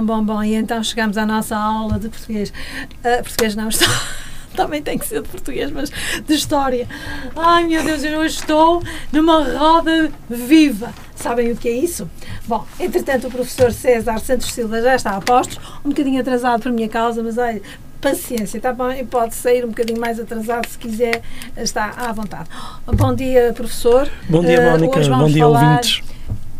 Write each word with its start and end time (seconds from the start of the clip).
Bom, 0.00 0.04
bom, 0.04 0.24
bom. 0.24 0.42
E 0.42 0.54
então 0.54 0.82
chegamos 0.82 1.18
à 1.18 1.26
nossa 1.26 1.56
aula 1.56 1.98
de 1.98 2.08
português. 2.08 2.50
Uh, 3.04 3.22
português 3.22 3.54
não, 3.54 3.68
está. 3.68 3.86
Também 4.56 4.82
tem 4.82 4.98
que 4.98 5.06
ser 5.06 5.22
de 5.22 5.28
português, 5.28 5.70
mas 5.70 5.90
de 6.26 6.34
história. 6.34 6.88
Ai 7.36 7.64
meu 7.66 7.84
Deus, 7.84 8.02
eu 8.02 8.18
hoje 8.18 8.36
estou 8.36 8.82
numa 9.12 9.44
roda 9.56 10.10
viva. 10.28 10.92
Sabem 11.14 11.52
o 11.52 11.56
que 11.56 11.68
é 11.68 11.72
isso? 11.72 12.10
Bom, 12.48 12.66
entretanto, 12.78 13.28
o 13.28 13.30
professor 13.30 13.72
César 13.72 14.18
Santos 14.18 14.50
Silva 14.52 14.80
já 14.82 14.96
está 14.96 15.10
a 15.16 15.20
postos, 15.20 15.58
um 15.84 15.90
bocadinho 15.90 16.20
atrasado 16.20 16.62
por 16.62 16.72
minha 16.72 16.88
causa, 16.88 17.22
mas 17.22 17.38
olha, 17.38 17.62
paciência, 18.00 18.58
tá 18.60 18.72
bom? 18.72 18.90
E 18.90 19.04
pode 19.04 19.34
sair 19.34 19.64
um 19.64 19.68
bocadinho 19.68 20.00
mais 20.00 20.18
atrasado 20.18 20.66
se 20.66 20.78
quiser, 20.78 21.22
está 21.56 21.92
à 21.96 22.10
vontade. 22.12 22.48
Bom 22.86 23.14
dia, 23.14 23.52
professor. 23.54 24.10
Bom 24.28 24.40
dia, 24.40 24.60
Uh, 24.60 24.70
Mónica. 24.72 24.98
hoje 24.98 25.10
Bom 25.10 25.26
dia, 25.26 25.44
falar- 25.44 25.68
ouvintes. 25.68 26.02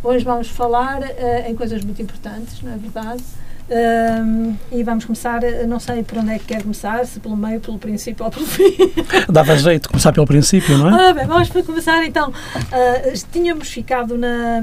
Hoje 0.02 0.24
vamos 0.24 0.48
falar 0.48 1.02
eh, 1.02 1.46
em 1.50 1.54
coisas 1.54 1.84
muito 1.84 2.00
importantes, 2.00 2.62
não 2.62 2.72
é 2.72 2.76
verdade? 2.76 3.22
Ahm, 3.70 4.54
e 4.72 4.82
vamos 4.82 5.04
começar, 5.04 5.44
eh, 5.44 5.64
não 5.66 5.78
sei 5.78 6.02
por 6.02 6.18
onde 6.18 6.30
é 6.32 6.38
que 6.38 6.46
quer 6.46 6.62
começar, 6.62 7.04
se 7.06 7.20
pelo 7.20 7.36
meio, 7.36 7.60
pelo 7.60 7.78
princípio 7.78 8.24
ou 8.24 8.30
pelo 8.30 8.46
fim. 8.46 8.74
Dava 9.30 9.56
jeito 9.56 9.82
de 9.82 9.88
começar 9.88 10.12
pelo 10.12 10.26
princípio, 10.26 10.76
não 10.78 10.88
é? 10.88 10.92
Ora 10.94 11.14
bem, 11.14 11.26
vamos 11.26 11.48
para 11.50 11.62
começar 11.62 12.02
então. 12.04 12.32
Ah, 12.72 13.12
tínhamos 13.30 13.68
ficado 13.68 14.16
na, 14.16 14.60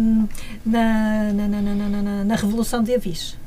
na, 0.66 1.32
na, 1.34 1.48
na, 1.48 1.62
na, 1.62 2.02
na, 2.02 2.24
na- 2.26 2.36
Revolução 2.36 2.82
de 2.84 2.96
Avis. 2.96 3.38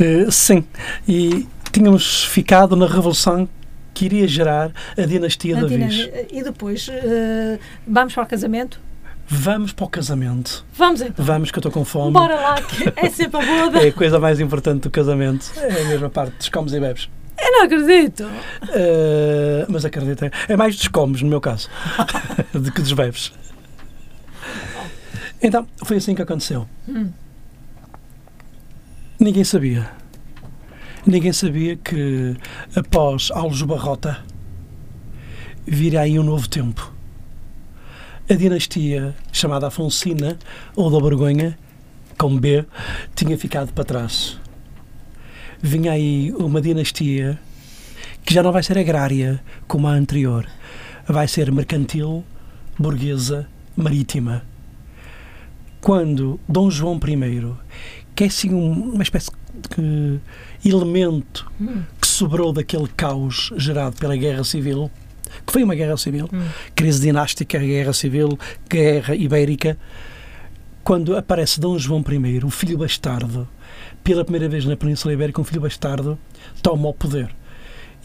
Eh, 0.00 0.26
sim. 0.30 0.64
E 1.06 1.46
tínhamos 1.72 2.24
ficado 2.24 2.76
na 2.76 2.86
revolução 2.86 3.48
que 3.92 4.06
iria 4.06 4.26
gerar 4.26 4.70
a 4.96 5.02
dinastia 5.02 5.56
da 5.56 5.62
Antina- 5.62 5.86
Viz. 5.88 6.08
E 6.30 6.42
depois 6.42 6.88
eh, 6.90 7.58
vamos 7.86 8.14
para 8.14 8.22
o 8.22 8.26
casamento? 8.26 8.80
Vamos 9.26 9.72
para 9.72 9.84
o 9.84 9.88
casamento. 9.88 10.64
Vamos 10.74 11.00
então. 11.00 11.24
Vamos, 11.24 11.50
que 11.50 11.58
eu 11.58 11.60
estou 11.60 11.72
com 11.72 11.84
fome. 11.84 12.12
Bora 12.12 12.34
lá, 12.34 12.60
que 12.60 12.92
é 12.94 13.08
sempre 13.08 13.42
a 13.42 13.46
boda. 13.46 13.82
É 13.82 13.88
a 13.88 13.92
coisa 13.92 14.18
mais 14.20 14.38
importante 14.38 14.82
do 14.82 14.90
casamento. 14.90 15.50
É 15.56 15.82
a 15.82 15.88
mesma 15.88 16.10
parte 16.10 16.36
dos 16.36 16.48
comes 16.48 16.72
e 16.72 16.80
bebes. 16.80 17.08
Eu 17.38 17.52
não 17.52 17.62
acredito. 17.64 18.24
Eh, 18.70 19.66
mas 19.68 19.84
acredita, 19.84 20.30
é 20.48 20.56
mais 20.56 20.76
dos 20.76 20.88
comes, 20.88 21.22
no 21.22 21.28
meu 21.28 21.40
caso, 21.40 21.68
do 22.52 22.70
que 22.70 22.80
dos 22.80 22.92
bebes. 22.92 23.32
Então, 25.42 25.66
foi 25.84 25.96
assim 25.96 26.14
que 26.14 26.22
aconteceu. 26.22 26.68
Hum. 26.88 27.10
Ninguém 29.18 29.44
sabia. 29.44 29.90
Ninguém 31.06 31.32
sabia 31.32 31.76
que 31.76 32.36
após 32.74 33.30
Alves 33.30 33.62
Barrota 33.62 34.18
viria 35.66 36.00
aí 36.00 36.18
um 36.18 36.22
novo 36.22 36.48
tempo. 36.48 36.93
A 38.28 38.34
dinastia 38.34 39.14
chamada 39.32 39.66
Afonsina, 39.66 40.38
ou 40.74 40.90
da 40.90 40.98
Borgonha, 40.98 41.58
com 42.18 42.36
B, 42.38 42.64
tinha 43.14 43.36
ficado 43.36 43.72
para 43.72 43.84
trás. 43.84 44.38
Vinha 45.60 45.92
aí 45.92 46.32
uma 46.32 46.60
dinastia 46.60 47.38
que 48.24 48.32
já 48.32 48.42
não 48.42 48.52
vai 48.52 48.62
ser 48.62 48.78
agrária 48.78 49.42
como 49.68 49.86
a 49.86 49.90
anterior, 49.92 50.46
vai 51.06 51.28
ser 51.28 51.52
mercantil, 51.52 52.24
burguesa, 52.78 53.46
marítima. 53.76 54.42
Quando 55.80 56.40
Dom 56.48 56.70
João 56.70 56.96
I, 56.96 57.52
que 58.14 58.24
é 58.24 58.28
um- 58.50 58.92
uma 58.94 59.02
espécie 59.02 59.30
de 59.76 60.20
elemento 60.64 61.50
Hum. 61.60 61.82
que 62.00 62.06
sobrou 62.06 62.52
daquele 62.54 62.88
caos 62.96 63.52
gerado 63.58 63.96
pela 63.96 64.16
Guerra 64.16 64.44
Civil, 64.44 64.90
que 65.46 65.52
foi 65.52 65.62
uma 65.62 65.74
guerra 65.74 65.96
civil, 65.96 66.28
Hum. 66.32 66.46
crise 66.74 67.00
dinástica, 67.00 67.58
guerra 67.58 67.92
civil, 67.92 68.38
guerra 68.68 69.14
ibérica, 69.14 69.76
quando 70.82 71.16
aparece 71.16 71.60
Dom 71.60 71.78
João 71.78 72.04
I, 72.08 72.44
o 72.44 72.50
filho 72.50 72.76
bastardo, 72.78 73.48
pela 74.02 74.22
primeira 74.24 74.48
vez 74.48 74.64
na 74.66 74.76
Península 74.76 75.14
Ibérica, 75.14 75.40
um 75.40 75.44
filho 75.44 75.60
bastardo 75.60 76.18
toma 76.62 76.88
o 76.88 76.92
poder. 76.94 77.34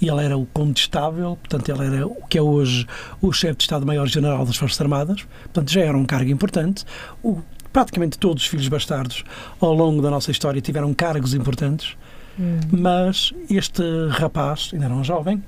E 0.01 0.07
ele 0.07 0.23
era 0.23 0.37
o 0.37 0.45
condestável, 0.45 1.37
portanto, 1.41 1.69
ele 1.69 1.95
era 1.97 2.07
o 2.07 2.25
que 2.29 2.37
é 2.37 2.41
hoje 2.41 2.87
o 3.21 3.33
chefe 3.33 3.57
de 3.57 3.63
Estado-Maior-General 3.63 4.45
das 4.45 4.55
Forças 4.55 4.79
Armadas, 4.79 5.23
portanto, 5.43 5.69
já 5.69 5.81
era 5.81 5.97
um 5.97 6.05
cargo 6.05 6.31
importante. 6.31 6.85
O- 7.21 7.39
praticamente 7.73 8.17
todos 8.17 8.43
os 8.43 8.49
filhos 8.49 8.67
bastardos, 8.69 9.23
ao 9.59 9.73
longo 9.73 10.01
da 10.01 10.09
nossa 10.09 10.31
história, 10.31 10.61
tiveram 10.61 10.93
cargos 10.93 11.33
importantes, 11.33 11.97
Hum. 12.39 12.59
mas 12.71 13.33
este 13.49 13.83
rapaz, 14.09 14.69
ainda 14.71 14.85
era 14.85 14.93
um 14.93 15.03
jovem, 15.03 15.43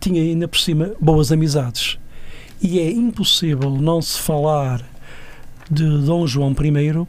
tinha 0.00 0.22
ainda 0.22 0.48
por 0.48 0.58
cima 0.58 0.92
boas 1.00 1.32
amizades. 1.32 1.98
E 2.62 2.78
é 2.78 2.90
impossível 2.90 3.70
não 3.70 4.00
se 4.00 4.18
falar 4.20 4.80
de 5.70 5.84
Dom 6.04 6.26
João 6.26 6.52
I 6.52 7.06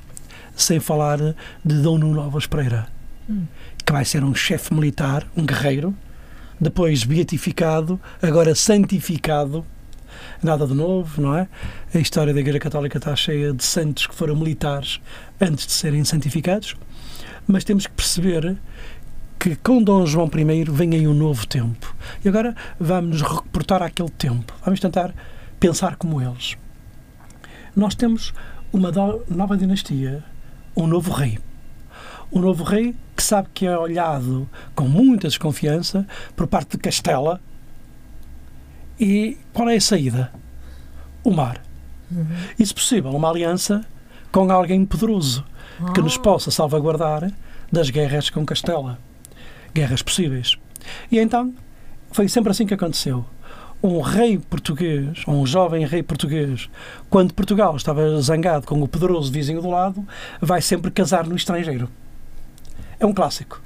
sem 0.55 0.79
falar 0.79 1.17
de 1.63 1.81
Dom 1.81 1.97
Nuno 1.97 2.21
Alves 2.21 2.47
Pereira, 2.47 2.87
Hum. 3.29 3.45
que 3.83 3.91
vai 3.91 4.05
ser 4.05 4.23
um 4.23 4.35
chefe 4.35 4.73
militar, 4.73 5.27
um 5.35 5.45
guerreiro, 5.45 5.95
depois 6.59 7.03
beatificado, 7.03 7.99
agora 8.21 8.53
santificado. 8.53 9.65
Nada 10.43 10.65
de 10.67 10.73
novo, 10.73 11.21
não 11.21 11.35
é? 11.35 11.47
A 11.93 11.97
história 11.97 12.33
da 12.33 12.39
Igreja 12.39 12.59
Católica 12.59 12.97
está 12.97 13.15
cheia 13.15 13.51
de 13.51 13.63
santos 13.63 14.07
que 14.07 14.15
foram 14.15 14.35
militares 14.35 15.01
antes 15.41 15.65
de 15.65 15.73
serem 15.73 16.03
santificados, 16.03 16.75
mas 17.47 17.63
temos 17.63 17.87
que 17.87 17.93
perceber 17.93 18.55
que 19.39 19.55
com 19.57 19.81
Dom 19.81 20.05
João 20.05 20.29
I 20.33 20.63
vem 20.65 20.93
aí 20.95 21.07
um 21.07 21.13
novo 21.13 21.45
tempo. 21.47 21.95
E 22.23 22.29
agora 22.29 22.55
vamos 22.79 23.21
nos 23.21 23.29
reportar 23.35 23.81
àquele 23.83 24.09
tempo. 24.09 24.53
Vamos 24.63 24.79
tentar 24.79 25.13
pensar 25.59 25.95
como 25.97 26.21
eles. 26.21 26.57
Nós 27.75 27.93
temos 27.95 28.33
uma 28.73 28.91
nova 29.29 29.57
dinastia, 29.57 30.23
um 30.75 30.87
novo 30.87 31.11
rei. 31.11 31.39
Um 32.31 32.39
novo 32.39 32.63
rei 32.63 32.95
que 33.15 33.23
sabe 33.23 33.49
que 33.53 33.65
é 33.65 33.77
olhado 33.77 34.49
com 34.73 34.87
muita 34.87 35.27
desconfiança 35.27 36.07
por 36.35 36.47
parte 36.47 36.71
de 36.71 36.77
Castela. 36.79 37.39
E 38.99 39.37
qual 39.53 39.69
é 39.69 39.75
a 39.75 39.81
saída? 39.81 40.31
O 41.23 41.31
mar. 41.31 41.61
Uhum. 42.11 42.25
E, 42.57 42.65
se 42.65 42.73
possível, 42.73 43.11
uma 43.11 43.29
aliança 43.29 43.85
com 44.31 44.49
alguém 44.51 44.85
poderoso 44.85 45.45
que 45.93 46.01
nos 46.01 46.17
Ah. 46.17 46.21
possa 46.21 46.51
salvaguardar 46.51 47.31
das 47.71 47.89
guerras 47.89 48.29
com 48.29 48.45
Castela. 48.45 48.97
Guerras 49.75 50.01
possíveis. 50.01 50.57
E 51.11 51.19
então, 51.19 51.53
foi 52.09 52.29
sempre 52.29 52.49
assim 52.49 52.65
que 52.65 52.73
aconteceu. 52.73 53.25
Um 53.83 53.99
rei 53.99 54.37
português, 54.37 55.21
um 55.27 55.45
jovem 55.45 55.85
rei 55.85 56.01
português, 56.01 56.69
quando 57.09 57.33
Portugal 57.33 57.75
estava 57.75 58.21
zangado 58.21 58.65
com 58.65 58.81
o 58.81 58.87
poderoso 58.87 59.29
vizinho 59.29 59.61
do 59.61 59.69
lado, 59.69 60.07
vai 60.39 60.61
sempre 60.61 60.89
casar 60.89 61.27
no 61.27 61.35
estrangeiro. 61.35 61.89
É 62.97 63.05
um 63.05 63.13
clássico. 63.13 63.61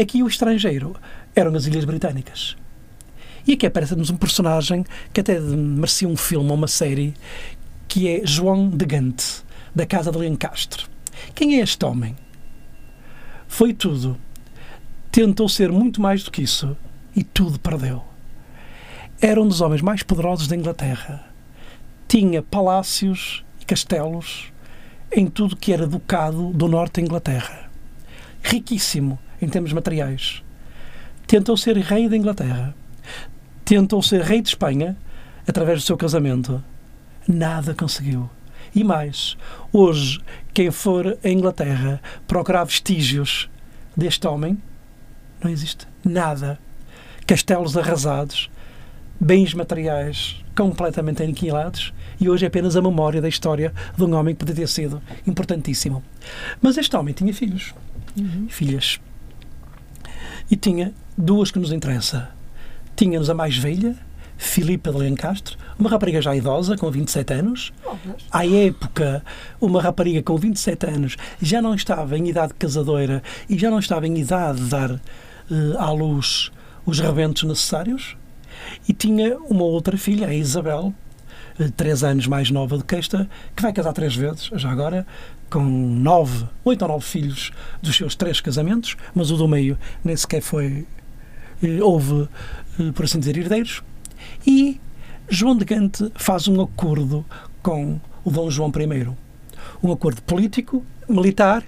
Aqui 0.00 0.22
o 0.22 0.26
estrangeiro 0.26 0.96
eram 1.36 1.54
as 1.54 1.66
Ilhas 1.66 1.84
Britânicas. 1.84 2.56
E 3.46 3.52
aqui 3.52 3.66
aparece-nos 3.66 4.08
um 4.08 4.16
personagem 4.16 4.82
que 5.12 5.20
até 5.20 5.38
merecia 5.38 6.08
um 6.08 6.16
filme 6.16 6.48
ou 6.48 6.54
uma 6.54 6.68
série, 6.68 7.12
que 7.86 8.08
é 8.08 8.22
João 8.24 8.70
de 8.70 8.86
Gante, 8.86 9.44
da 9.74 9.84
Casa 9.84 10.10
de 10.10 10.16
Lencastre. 10.16 10.86
Quem 11.34 11.60
é 11.60 11.62
este 11.62 11.84
homem? 11.84 12.16
Foi 13.46 13.74
tudo. 13.74 14.16
Tentou 15.18 15.48
ser 15.48 15.72
muito 15.72 16.00
mais 16.00 16.22
do 16.22 16.30
que 16.30 16.42
isso 16.42 16.76
e 17.16 17.24
tudo 17.24 17.58
perdeu. 17.58 18.04
Era 19.20 19.42
um 19.42 19.48
dos 19.48 19.60
homens 19.60 19.82
mais 19.82 20.00
poderosos 20.00 20.46
da 20.46 20.54
Inglaterra. 20.54 21.24
Tinha 22.06 22.40
palácios 22.40 23.44
e 23.60 23.64
castelos 23.64 24.52
em 25.10 25.26
tudo 25.26 25.56
que 25.56 25.72
era 25.72 25.88
ducado 25.88 26.52
do 26.52 26.68
norte 26.68 27.00
da 27.00 27.02
Inglaterra. 27.02 27.68
Riquíssimo 28.40 29.18
em 29.42 29.48
termos 29.48 29.72
materiais. 29.72 30.40
Tentou 31.26 31.56
ser 31.56 31.76
rei 31.78 32.08
da 32.08 32.16
Inglaterra. 32.16 32.72
Tentou 33.64 34.00
ser 34.00 34.22
rei 34.22 34.40
de 34.40 34.50
Espanha 34.50 34.96
através 35.48 35.80
do 35.80 35.84
seu 35.84 35.96
casamento. 35.96 36.62
Nada 37.26 37.74
conseguiu. 37.74 38.30
E 38.72 38.84
mais, 38.84 39.36
hoje, 39.72 40.20
quem 40.54 40.70
for 40.70 41.18
à 41.24 41.28
Inglaterra 41.28 42.00
procurar 42.28 42.62
vestígios 42.62 43.50
deste 43.96 44.24
homem, 44.28 44.56
não 45.42 45.50
existe 45.50 45.86
nada. 46.04 46.58
Castelos 47.26 47.76
arrasados, 47.76 48.50
bens 49.20 49.52
materiais 49.54 50.42
completamente 50.56 51.22
aniquilados 51.22 51.92
e 52.20 52.28
hoje 52.28 52.44
é 52.44 52.48
apenas 52.48 52.74
a 52.76 52.82
memória 52.82 53.20
da 53.20 53.28
história 53.28 53.72
de 53.96 54.02
um 54.04 54.14
homem 54.14 54.34
que 54.34 54.40
poderia 54.40 54.64
ter 54.66 54.72
sido 54.72 55.00
importantíssimo. 55.26 56.02
Mas 56.60 56.76
este 56.78 56.96
homem 56.96 57.14
tinha 57.14 57.32
filhos 57.34 57.74
Uhum. 58.16 58.46
filhas. 58.48 58.98
E 60.50 60.56
tinha 60.56 60.92
duas 61.16 61.50
que 61.50 61.58
nos 61.58 61.70
interessa. 61.72 62.30
Tínhamos 62.96 63.28
a 63.30 63.34
mais 63.34 63.56
velha, 63.56 63.94
Filipa 64.36 64.90
de 64.90 64.98
Lencastre, 64.98 65.56
uma 65.78 65.90
rapariga 65.90 66.20
já 66.22 66.34
idosa, 66.34 66.76
com 66.76 66.90
27 66.90 67.32
anos. 67.34 67.72
À 68.30 68.46
época, 68.46 69.22
uma 69.60 69.80
rapariga 69.82 70.22
com 70.22 70.36
27 70.36 70.86
anos 70.86 71.16
já 71.40 71.60
não 71.60 71.74
estava 71.74 72.16
em 72.18 72.28
idade 72.28 72.54
casadoira 72.54 73.22
e 73.48 73.56
já 73.58 73.70
não 73.70 73.78
estava 73.78 74.06
em 74.06 74.16
idade 74.18 74.60
de 74.62 74.68
dar 74.70 74.98
eh, 75.50 75.76
à 75.78 75.90
luz 75.90 76.50
os 76.84 76.98
rebentos 76.98 77.42
necessários. 77.42 78.16
E 78.88 78.92
tinha 78.92 79.36
uma 79.38 79.64
outra 79.64 79.96
filha, 79.96 80.28
a 80.28 80.34
Isabel, 80.34 80.92
eh, 81.58 81.68
três 81.76 82.02
anos 82.02 82.26
mais 82.26 82.50
nova 82.50 82.78
do 82.78 82.84
que 82.84 82.96
esta, 82.96 83.28
que 83.54 83.62
vai 83.62 83.72
casar 83.72 83.92
três 83.92 84.14
vezes, 84.14 84.50
já 84.54 84.70
agora, 84.70 85.06
com 85.50 85.62
nove, 85.62 86.46
oito 86.64 86.82
ou 86.82 86.88
nove 86.88 87.04
filhos 87.04 87.50
dos 87.82 87.96
seus 87.96 88.14
três 88.14 88.40
casamentos, 88.40 88.96
mas 89.14 89.30
o 89.30 89.36
do 89.36 89.48
meio 89.48 89.78
nem 90.04 90.16
sequer 90.16 90.42
foi. 90.42 90.86
eh, 91.62 91.82
houve, 91.82 92.28
por 92.94 93.04
assim 93.04 93.18
dizer, 93.18 93.36
herdeiros. 93.36 93.82
E 94.46 94.80
João 95.28 95.56
de 95.56 95.64
Gante 95.64 96.10
faz 96.14 96.48
um 96.48 96.60
acordo 96.60 97.24
com 97.62 98.00
o 98.24 98.30
Dom 98.30 98.50
João 98.50 98.70
I. 98.70 99.08
Um 99.82 99.92
acordo 99.92 100.22
político, 100.22 100.84
militar 101.08 101.62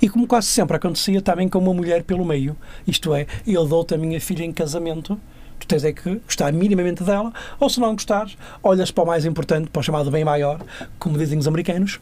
e, 0.00 0.08
como 0.08 0.26
quase 0.26 0.48
sempre 0.48 0.76
acontecia, 0.76 1.20
também 1.20 1.48
com 1.48 1.58
uma 1.58 1.74
mulher 1.74 2.02
pelo 2.02 2.24
meio. 2.24 2.56
Isto 2.86 3.14
é, 3.14 3.26
eu 3.46 3.66
dou-te 3.66 3.94
a 3.94 3.98
minha 3.98 4.20
filha 4.20 4.44
em 4.44 4.52
casamento, 4.52 5.18
tu 5.58 5.66
tens 5.66 5.84
é 5.84 5.92
que 5.92 6.16
gostar 6.24 6.52
minimamente 6.52 7.02
dela, 7.02 7.32
ou 7.58 7.68
se 7.68 7.80
não 7.80 7.92
gostares, 7.92 8.36
olhas 8.62 8.90
para 8.90 9.04
o 9.04 9.06
mais 9.06 9.24
importante, 9.24 9.70
para 9.70 9.80
o 9.80 9.82
chamado 9.82 10.10
bem 10.10 10.24
maior, 10.24 10.60
como 10.98 11.18
dizem 11.18 11.38
os 11.38 11.48
americanos. 11.48 12.00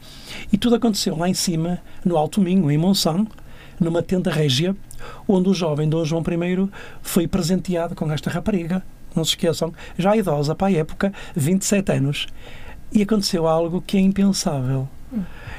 E 0.52 0.58
tudo 0.58 0.76
aconteceu 0.76 1.17
lá 1.17 1.28
em 1.28 1.34
cima, 1.34 1.78
no 2.05 2.17
Alto 2.17 2.40
Minho, 2.40 2.70
em 2.70 2.78
Monção, 2.78 3.26
numa 3.81 4.02
tenda 4.02 4.31
régia, 4.31 4.76
onde 5.28 5.49
o 5.49 5.55
jovem 5.55 5.88
Dom 5.88 6.05
João 6.05 6.23
I 6.23 6.69
foi 7.02 7.26
presenteado 7.26 7.94
com 7.94 8.11
esta 8.11 8.31
rapariga, 8.31 8.82
não 9.14 9.25
se 9.25 9.31
esqueçam, 9.31 9.73
já 9.99 10.17
idosa 10.17 10.55
para 10.55 10.69
a 10.69 10.73
época, 10.73 11.12
27 11.34 11.93
anos. 11.93 12.26
E 12.93 13.02
aconteceu 13.02 13.46
algo 13.46 13.82
que 13.82 13.96
é 13.96 14.00
impensável 14.00 14.88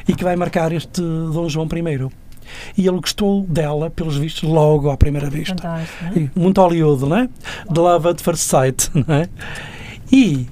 e 0.07 0.15
que 0.15 0.23
vai 0.23 0.35
marcar 0.35 0.71
este 0.71 1.01
Dom 1.01 1.49
João 1.49 1.67
I. 1.67 2.09
E 2.77 2.87
ele 2.87 2.99
gostou 2.99 3.43
dela, 3.43 3.89
pelos 3.89 4.17
vistos, 4.17 4.43
logo 4.43 4.89
à 4.89 4.97
primeira 4.97 5.29
vista. 5.29 5.55
Fantástico. 5.55 6.05
é? 6.05 6.19
E 6.19 6.31
Muito 6.33 6.61
Hollywood, 6.61 7.05
não 7.05 7.17
é? 7.17 7.29
De 7.69 7.79
Love 7.79 8.09
at 8.09 8.21
First 8.21 8.43
Sight, 8.43 8.89
não 8.95 9.15
é? 9.15 9.29
E 10.11 10.47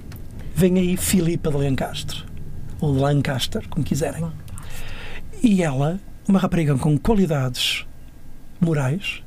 vem 0.53 0.77
aí 0.77 0.97
Filipa 0.97 1.49
de 1.49 1.57
Lancaster, 1.57 2.25
ou 2.81 2.93
de 2.93 2.99
Lancaster, 2.99 3.65
como 3.69 3.85
quiserem. 3.85 4.25
E 5.41 5.63
ela, 5.63 5.99
uma 6.27 6.39
rapariga 6.39 6.75
com 6.77 6.97
qualidades 6.97 7.85
morais, 8.59 9.21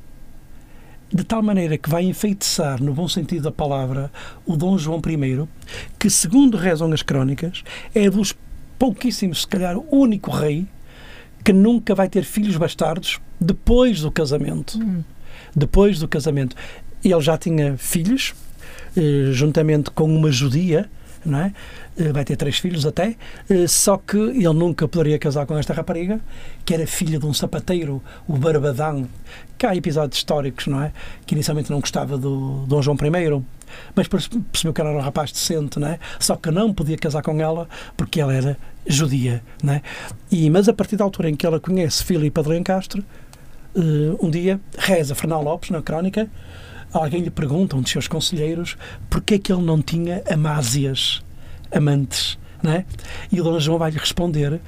de 1.11 1.23
tal 1.23 1.41
maneira 1.41 1.77
que 1.77 1.89
vai 1.89 2.03
enfeitiçar, 2.03 2.81
no 2.81 2.93
bom 2.93 3.07
sentido 3.07 3.43
da 3.43 3.51
palavra, 3.51 4.11
o 4.45 4.55
Dom 4.55 4.77
João 4.77 5.01
I, 5.07 5.47
que, 5.97 6.09
segundo 6.09 6.55
rezam 6.55 6.91
as 6.93 7.01
crónicas, 7.01 7.63
é 7.95 8.09
dos 8.09 8.35
pouquíssimos, 8.79 9.41
se 9.41 9.47
calhar, 9.47 9.77
o 9.77 9.85
único 9.91 10.31
rei 10.31 10.65
que 11.43 11.53
nunca 11.53 11.93
vai 11.93 12.09
ter 12.09 12.23
filhos 12.23 12.55
bastardos 12.57 13.19
depois 13.39 14.01
do 14.01 14.09
casamento. 14.11 14.79
Hum. 14.79 15.03
Depois 15.55 15.99
do 15.99 16.07
casamento. 16.07 16.55
Ele 17.03 17.21
já 17.21 17.37
tinha 17.37 17.77
filhos, 17.77 18.33
eh, 18.95 19.31
juntamente 19.31 19.89
com 19.91 20.03
uma 20.03 20.31
judia, 20.31 20.89
não 21.25 21.39
é? 21.39 21.53
Eh, 21.97 22.11
vai 22.11 22.23
ter 22.25 22.35
três 22.35 22.57
filhos 22.57 22.85
até, 22.85 23.15
eh, 23.49 23.67
só 23.67 23.97
que 23.97 24.17
ele 24.17 24.53
nunca 24.53 24.87
poderia 24.87 25.17
casar 25.17 25.45
com 25.45 25.57
esta 25.57 25.73
rapariga, 25.73 26.19
que 26.65 26.73
era 26.73 26.85
filha 26.85 27.17
de 27.17 27.25
um 27.25 27.33
sapateiro, 27.33 28.01
o 28.27 28.37
Barbadão, 28.37 29.07
que 29.57 29.65
há 29.65 29.75
episódios 29.75 30.17
históricos, 30.17 30.67
não 30.67 30.81
é? 30.83 30.91
Que 31.25 31.35
inicialmente 31.35 31.71
não 31.71 31.79
gostava 31.79 32.17
do 32.17 32.65
Dom 32.67 32.81
João 32.81 32.97
I, 32.97 33.43
mas 33.95 34.07
perce- 34.07 34.29
percebeu 34.51 34.73
que 34.73 34.81
era 34.81 34.91
um 34.91 34.99
rapaz 34.99 35.31
decente, 35.31 35.79
não 35.79 35.87
é? 35.87 35.99
Só 36.19 36.35
que 36.35 36.51
não 36.51 36.73
podia 36.73 36.97
casar 36.97 37.21
com 37.21 37.39
ela 37.39 37.67
porque 37.95 38.19
ela 38.19 38.33
era 38.33 38.57
judia, 38.87 39.43
não 39.63 39.73
é? 39.73 39.81
E, 40.31 40.49
mas 40.49 40.67
a 40.67 40.73
partir 40.73 40.95
da 40.95 41.03
altura 41.03 41.29
em 41.29 41.35
que 41.35 41.45
ela 41.45 41.59
conhece 41.59 42.03
Filipa 42.03 42.41
de 42.41 42.49
Lencastre, 42.49 43.03
eh, 43.75 44.15
um 44.21 44.29
dia 44.29 44.59
reza 44.77 45.13
Fernão 45.13 45.41
Lopes 45.41 45.69
na 45.69 45.81
crónica, 45.81 46.29
alguém 46.91 47.21
lhe 47.21 47.29
pergunta, 47.29 47.75
um 47.75 47.81
dos 47.81 47.91
seus 47.91 48.07
conselheiros, 48.07 48.77
porquê 49.09 49.37
que 49.37 49.51
ele 49.51 49.61
não 49.61 49.81
tinha 49.81 50.23
amásias, 50.29 51.21
amantes, 51.71 52.37
não 52.63 52.71
é? 52.71 52.85
E 53.31 53.39
o 53.39 53.43
Dom 53.43 53.59
João 53.59 53.77
vai 53.77 53.91
lhe 53.91 53.97
responder, 53.97 54.59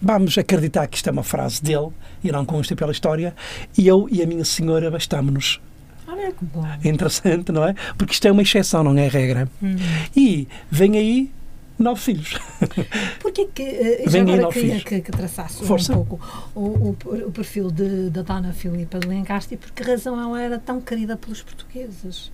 vamos 0.00 0.36
acreditar 0.38 0.86
que 0.86 0.96
isto 0.96 1.08
é 1.08 1.12
uma 1.12 1.22
frase 1.22 1.62
dele 1.62 1.88
e 2.22 2.32
não 2.32 2.44
consta 2.44 2.74
pela 2.74 2.92
história, 2.92 3.34
e 3.76 3.86
eu 3.86 4.08
e 4.10 4.22
a 4.22 4.26
minha 4.26 4.44
senhora 4.44 4.90
bastámonos. 4.90 5.60
Olha 6.06 6.32
que 6.32 6.44
bom. 6.44 6.66
É 6.66 6.88
interessante, 6.88 7.50
não 7.50 7.66
é? 7.66 7.74
Porque 7.96 8.12
isto 8.12 8.26
é 8.26 8.32
uma 8.32 8.42
exceção, 8.42 8.84
não 8.84 8.96
é 8.96 9.08
regra. 9.08 9.48
Hum. 9.62 9.76
E 10.14 10.46
vem 10.70 10.96
aí 10.96 11.32
nove 11.78 12.00
filhos. 12.00 12.38
Porquê 13.20 13.48
que, 13.52 13.62
eh, 13.62 14.04
já 14.06 14.20
agora 14.20 14.48
queria 14.48 14.80
que, 14.80 15.00
que 15.00 15.10
traçasse 15.10 15.64
Força. 15.64 15.92
um 15.92 16.04
pouco 16.04 16.50
o, 16.54 16.60
o, 16.60 16.96
o 17.26 17.32
perfil 17.32 17.70
de, 17.70 18.10
da 18.10 18.22
Dona 18.22 18.52
Filipa 18.52 18.98
de 18.98 19.06
Lencastre 19.08 19.54
e 19.54 19.58
por 19.58 19.70
que 19.72 19.82
razão 19.82 20.20
ela 20.20 20.40
era 20.40 20.58
tão 20.58 20.80
querida 20.80 21.16
pelos 21.16 21.42
portugueses 21.42 22.30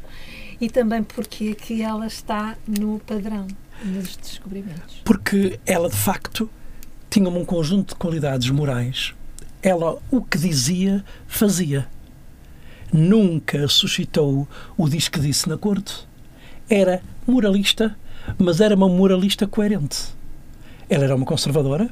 e 0.61 0.69
também 0.69 1.03
porque 1.03 1.55
que 1.55 1.83
ela 1.83 2.07
está 2.07 2.57
no 2.67 3.01
padrão 3.01 3.47
dos 3.83 4.17
descobrimentos. 4.17 5.01
Porque 5.05 5.59
ela, 5.65 5.89
de 5.89 5.97
facto, 5.97 6.51
tinha 7.09 7.29
um 7.29 7.45
conjunto 7.45 7.91
de 7.91 7.95
qualidades 7.95 8.51
morais. 8.51 9.15
Ela, 9.63 9.99
o 10.11 10.23
que 10.23 10.37
dizia, 10.39 11.05
fazia. 11.27 11.89
Nunca 12.93 13.69
suscitou 13.69 14.47
o 14.77 14.89
diz 14.89 15.09
que 15.09 15.19
disse 15.19 15.49
na 15.49 15.57
corte. 15.57 16.07
Era 16.69 17.03
moralista, 17.27 17.97
mas 18.39 18.61
era 18.61 18.75
uma 18.75 18.89
moralista 18.89 19.47
coerente. 19.47 20.09
Ela 20.89 21.05
era 21.05 21.15
uma 21.17 21.27
conservadora, 21.27 21.91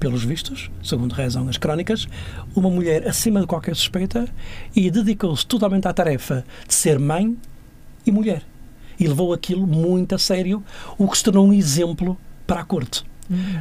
pelos 0.00 0.24
vistos, 0.24 0.70
segundo 0.82 1.12
rezam 1.12 1.48
as 1.48 1.58
crónicas, 1.58 2.08
uma 2.56 2.70
mulher 2.70 3.06
acima 3.06 3.40
de 3.40 3.46
qualquer 3.46 3.76
suspeita 3.76 4.26
e 4.74 4.90
dedicou-se 4.90 5.46
totalmente 5.46 5.86
à 5.86 5.92
tarefa 5.92 6.44
de 6.66 6.74
ser 6.74 6.98
mãe 6.98 7.36
e 8.06 8.10
mulher. 8.10 8.42
E 8.98 9.06
levou 9.06 9.32
aquilo 9.32 9.66
muito 9.66 10.14
a 10.14 10.18
sério, 10.18 10.64
o 10.98 11.06
que 11.06 11.18
se 11.18 11.24
tornou 11.24 11.46
um 11.46 11.52
exemplo 11.52 12.18
para 12.46 12.60
a 12.60 12.64
corte. 12.64 13.04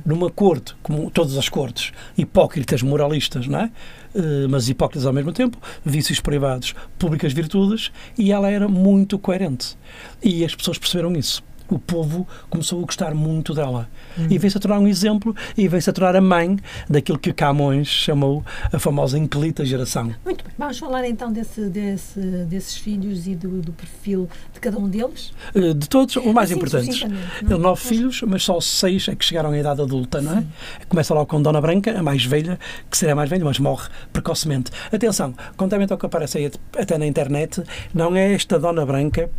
Numa 0.04 0.32
corte, 0.32 0.76
como 0.82 1.12
todas 1.12 1.38
as 1.38 1.48
cortes, 1.48 1.92
hipócritas 2.18 2.82
moralistas, 2.82 3.46
não 3.46 3.60
é? 3.60 3.72
Eh, 4.16 4.48
mas 4.50 4.68
hipócritas 4.68 5.06
ao 5.06 5.14
mesmo 5.14 5.32
tempo, 5.32 5.60
vícios 5.86 6.20
privados, 6.20 6.74
públicas 6.98 7.32
virtudes, 7.32 7.92
e 8.18 8.32
ela 8.32 8.50
era 8.50 8.68
muito 8.68 9.20
coerente. 9.20 9.78
E 10.24 10.44
as 10.44 10.56
pessoas 10.56 10.80
perceberam 10.80 11.16
isso. 11.16 11.44
O 11.70 11.78
povo 11.78 12.28
começou 12.50 12.80
a 12.82 12.86
gostar 12.86 13.14
muito 13.14 13.54
dela. 13.54 13.88
E 14.30 14.38
veio-se 14.38 14.58
a 14.58 14.60
tornar 14.60 14.80
um 14.80 14.88
exemplo 14.88 15.36
e 15.58 15.68
veio-se 15.68 15.90
a 15.90 15.94
tornar 15.94 16.16
a 16.16 16.22
mãe 16.22 16.58
daquilo 16.90 17.18
que 17.18 17.32
Camões 17.32 17.88
chamou 17.88 18.44
a 18.72 18.80
famosa 18.80 19.18
inquilita 19.18 19.64
geração. 19.66 20.14
Muito 20.26 20.44
bem, 20.44 20.54
vamos 20.58 20.80
falar 20.80 21.08
então 21.08 21.32
desse, 21.32 21.70
desse, 21.70 22.20
desses 22.20 22.76
filhos 22.76 23.28
e 23.28 23.36
do, 23.36 23.62
do 23.62 23.72
perfil 23.72 24.28
de 24.54 24.60
cada 24.60 24.78
um 24.78 24.90
deles. 24.90 25.32
Eh, 25.56 25.74
De 25.74 25.88
todos, 25.88 26.16
os 26.16 26.26
mais 26.34 26.52
Assim, 26.52 27.08
não 27.08 27.18
é? 27.18 27.54
Ele 27.54 27.58
nove 27.58 27.82
filhos, 27.82 28.22
mas 28.24 28.44
só 28.44 28.60
seis 28.60 29.08
é 29.08 29.16
que 29.16 29.24
chegaram 29.24 29.52
à 29.52 29.58
idade 29.58 29.82
adulta, 29.82 30.22
não 30.22 30.40
é? 30.40 30.44
Começa 30.88 31.14
logo 31.14 31.28
com 31.28 31.42
Dona 31.42 31.62
Branca, 31.62 31.98
a 31.98 32.04
mais 32.04 32.26
velha, 32.26 32.60
que 32.90 32.98
será 32.98 33.14
a 33.14 33.16
mais 33.16 33.30
velha, 33.30 33.46
mas 33.46 33.60
morre 33.60 33.88
precocemente. 34.12 34.72
Atenção, 34.92 35.34
contrariamente 35.56 35.94
ao 35.94 36.00
que 36.00 36.06
aparece 36.06 36.38
aí 36.38 36.52
até 36.78 36.98
na 36.98 37.06
internet, 37.06 37.64
não 37.94 38.16
é 38.16 38.34
esta 38.34 38.60
Dona 38.60 38.86
Branca 38.86 39.30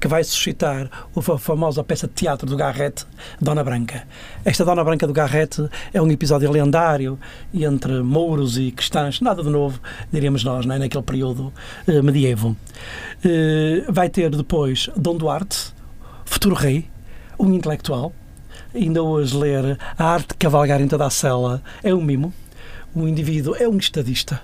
que 0.00 0.08
vai 0.08 0.22
suscitar 0.24 0.90
a 1.16 1.22
fa- 1.22 1.38
famosa 1.38 1.82
peça 1.84 2.06
de 2.06 2.12
teatro 2.14 2.46
do 2.46 2.56
Garrett, 2.56 3.04
Dona 3.40 3.62
Branca. 3.64 4.06
Esta 4.44 4.64
Dona 4.64 4.82
Branca 4.84 5.06
do 5.06 5.12
Garrett 5.12 5.68
é 5.92 6.00
um 6.02 6.10
episódio 6.10 6.50
lendário 6.50 7.18
entre 7.54 8.02
mouros 8.02 8.58
e 8.58 8.70
cristãos, 8.70 9.20
nada 9.20 9.42
de 9.42 9.50
novo, 9.50 9.80
diríamos 10.12 10.42
nós, 10.44 10.66
não 10.66 10.74
é? 10.74 10.78
naquele 10.78 11.02
período 11.04 11.52
eh, 11.86 12.02
medievo. 12.02 12.56
Eh, 13.24 13.84
vai 13.88 14.08
ter 14.08 14.30
depois 14.30 14.90
Dom 14.96 15.16
Duarte, 15.16 15.72
futuro 16.24 16.54
rei, 16.54 16.88
um 17.38 17.52
intelectual, 17.52 18.12
ainda 18.74 19.02
hoje 19.02 19.36
ler 19.36 19.78
a 19.98 20.04
arte 20.04 20.28
de 20.28 20.34
cavalgar 20.34 20.80
em 20.80 20.88
toda 20.88 21.06
a 21.06 21.10
cela 21.10 21.62
é 21.82 21.94
um 21.94 22.00
mimo. 22.02 22.32
O 22.94 23.06
indivíduo 23.08 23.54
é 23.58 23.68
um 23.68 23.78
estadista. 23.78 24.40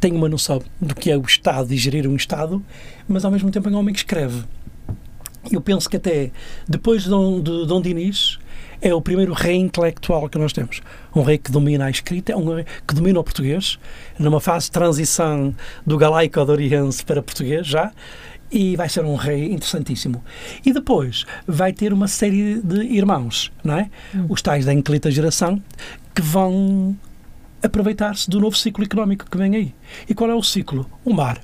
Tem 0.00 0.12
uma 0.12 0.28
noção 0.28 0.62
do 0.80 0.94
que 0.94 1.10
é 1.10 1.16
o 1.16 1.22
Estado 1.22 1.72
e 1.72 1.76
gerir 1.76 2.06
um 2.06 2.14
Estado, 2.16 2.62
mas 3.08 3.24
ao 3.24 3.30
mesmo 3.30 3.50
tempo 3.50 3.68
é 3.68 3.72
um 3.72 3.76
homem 3.76 3.92
que 3.92 4.00
escreve. 4.00 4.44
Eu 5.50 5.60
penso 5.60 5.88
que 5.88 5.96
até 5.96 6.30
depois 6.68 7.04
de 7.04 7.10
Dom, 7.10 7.40
de 7.40 7.66
Dom 7.66 7.80
Dinis 7.80 8.38
é 8.80 8.94
o 8.94 9.00
primeiro 9.00 9.32
rei 9.32 9.56
intelectual 9.56 10.28
que 10.28 10.38
nós 10.38 10.52
temos. 10.52 10.80
Um 11.14 11.22
rei 11.22 11.38
que 11.38 11.50
domina 11.50 11.86
a 11.86 11.90
escrita, 11.90 12.36
um 12.36 12.54
rei 12.54 12.64
que 12.86 12.94
domina 12.94 13.18
o 13.18 13.24
português, 13.24 13.78
numa 14.18 14.40
fase 14.40 14.66
de 14.66 14.72
transição 14.72 15.54
do 15.86 15.96
galaico-doriense 15.96 17.04
para 17.04 17.22
português 17.22 17.66
já, 17.66 17.92
e 18.50 18.76
vai 18.76 18.88
ser 18.88 19.04
um 19.04 19.14
rei 19.14 19.52
interessantíssimo. 19.52 20.22
E 20.64 20.72
depois 20.72 21.24
vai 21.46 21.72
ter 21.72 21.92
uma 21.92 22.08
série 22.08 22.60
de 22.62 22.82
irmãos, 22.82 23.52
não 23.64 23.74
é? 23.74 23.90
Os 24.28 24.40
tais 24.40 24.64
da 24.64 24.72
inquilita 24.72 25.10
geração, 25.10 25.62
que 26.14 26.22
vão 26.22 26.96
aproveitar-se 27.62 28.30
do 28.30 28.40
novo 28.40 28.56
ciclo 28.56 28.84
económico 28.84 29.28
que 29.28 29.36
vem 29.36 29.56
aí. 29.56 29.74
E 30.08 30.14
qual 30.14 30.30
é 30.30 30.34
o 30.34 30.42
ciclo? 30.42 30.88
O 31.04 31.12
mar. 31.12 31.40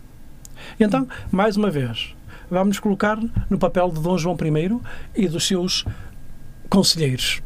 Então, 0.79 1.07
mais 1.31 1.57
uma 1.57 1.71
vez, 1.71 2.14
vamos 2.51 2.79
colocar 2.79 3.19
no 3.49 3.59
papel 3.59 3.91
de 3.91 4.01
Dom 4.01 4.19
João 4.19 4.37
I 4.37 4.81
e 5.15 5.29
dos 5.29 5.47
seus 5.47 5.85
conselheiros. 6.69 7.43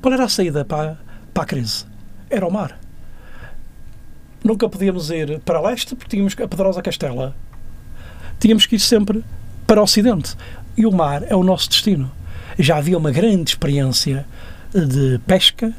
Qual 0.00 0.12
era 0.12 0.24
a 0.24 0.28
saída 0.28 0.64
para, 0.64 0.98
para 1.32 1.42
a 1.44 1.46
crise? 1.46 1.84
Era 2.28 2.46
o 2.46 2.50
mar. 2.50 2.78
Nunca 4.42 4.68
podíamos 4.68 5.10
ir 5.10 5.38
para 5.40 5.60
leste 5.60 5.94
porque 5.94 6.10
tínhamos 6.10 6.34
a 6.34 6.48
Pedrosa 6.48 6.82
Castela. 6.82 7.36
Tínhamos 8.40 8.66
que 8.66 8.76
ir 8.76 8.80
sempre 8.80 9.24
para 9.66 9.80
o 9.80 9.84
ocidente. 9.84 10.36
E 10.76 10.84
o 10.84 10.90
mar 10.90 11.22
é 11.28 11.36
o 11.36 11.44
nosso 11.44 11.68
destino. 11.68 12.10
já 12.58 12.76
havia 12.76 12.98
uma 12.98 13.10
grande 13.10 13.50
experiência 13.50 14.26
de 14.74 15.20
pesca, 15.26 15.72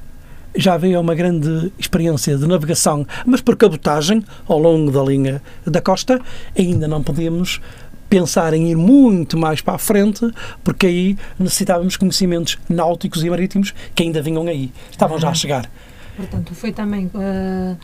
já 0.55 0.75
havia 0.75 0.99
uma 0.99 1.15
grande 1.15 1.71
experiência 1.77 2.37
de 2.37 2.47
navegação, 2.47 3.05
mas 3.25 3.41
por 3.41 3.55
cabotagem 3.55 4.23
ao 4.47 4.59
longo 4.59 4.91
da 4.91 5.03
linha 5.03 5.41
da 5.65 5.81
costa, 5.81 6.21
ainda 6.57 6.87
não 6.87 7.01
podíamos 7.03 7.59
pensar 8.13 8.53
em 8.53 8.69
ir 8.69 8.77
muito 8.77 9.39
mais 9.39 9.59
para 9.59 9.73
a 9.73 9.77
frente, 9.79 10.31
porque 10.63 10.85
aí 10.85 11.17
necessitávamos 11.39 11.97
conhecimentos 11.97 12.59
náuticos 12.69 13.23
e 13.23 13.29
marítimos 13.29 13.73
que 13.95 14.03
ainda 14.03 14.21
vinham 14.21 14.45
aí, 14.45 14.71
estavam 14.91 15.17
já 15.17 15.29
a 15.29 15.33
chegar. 15.33 15.67
Portanto, 16.15 16.53
foi 16.53 16.71
também 16.71 17.07
uh, 17.07 17.75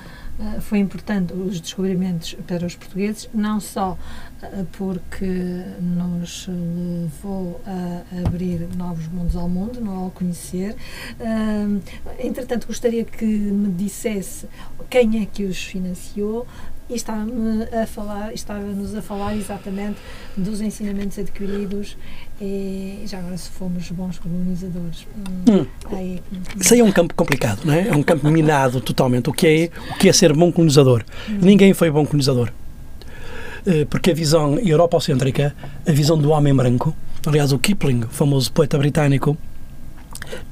foi 0.61 0.77
importante 0.77 1.33
os 1.33 1.59
descobrimentos 1.59 2.35
para 2.45 2.63
os 2.63 2.75
portugueses, 2.75 3.27
não 3.33 3.59
só 3.59 3.97
uh, 4.43 4.67
porque 4.73 5.25
nos 5.81 6.47
levou 6.47 7.59
a 7.65 8.27
abrir 8.27 8.67
novos 8.77 9.07
mundos 9.07 9.35
ao 9.35 9.49
mundo, 9.49 9.81
não 9.81 9.95
ao 9.95 10.11
conhecer. 10.11 10.75
entretanto, 12.19 12.67
gostaria 12.67 13.03
que 13.03 13.25
me 13.25 13.71
dissesse 13.71 14.47
quem 14.91 15.23
é 15.23 15.25
que 15.25 15.45
os 15.45 15.57
financiou, 15.57 16.45
e 16.89 16.95
estava-me 16.95 17.63
a 17.65 17.85
falar, 17.85 18.33
estava-nos 18.33 18.95
a 18.95 19.01
falar 19.01 19.35
exatamente 19.35 19.97
dos 20.35 20.59
ensinamentos 20.61 21.19
adquiridos 21.19 21.95
e 22.41 23.03
já 23.05 23.19
agora 23.19 23.37
se 23.37 23.49
fomos 23.49 23.89
bons 23.91 24.17
colonizadores. 24.17 25.05
Hum, 25.47 25.53
hum. 25.53 25.65
Aí, 25.91 26.21
Isso 26.59 26.73
aí 26.73 26.79
é 26.79 26.83
um 26.83 26.91
campo 26.91 27.13
complicado, 27.13 27.61
não 27.63 27.73
é? 27.73 27.89
É 27.89 27.95
um 27.95 28.03
campo 28.03 28.27
minado 28.29 28.81
totalmente. 28.81 29.29
O 29.29 29.33
que 29.33 29.47
é, 29.47 29.69
o 29.91 29.97
que 29.97 30.09
é 30.09 30.13
ser 30.13 30.33
bom 30.33 30.51
colonizador? 30.51 31.03
Hum. 31.29 31.39
Ninguém 31.41 31.73
foi 31.73 31.91
bom 31.91 32.05
colonizador. 32.05 32.51
Eh, 33.65 33.85
porque 33.85 34.11
a 34.11 34.13
visão 34.13 34.57
europocêntrica, 34.57 35.55
a 35.87 35.91
visão 35.91 36.17
do 36.17 36.31
homem 36.31 36.55
branco, 36.55 36.95
aliás, 37.25 37.51
o 37.51 37.59
Kipling, 37.59 38.03
famoso 38.09 38.51
poeta 38.51 38.77
britânico, 38.77 39.37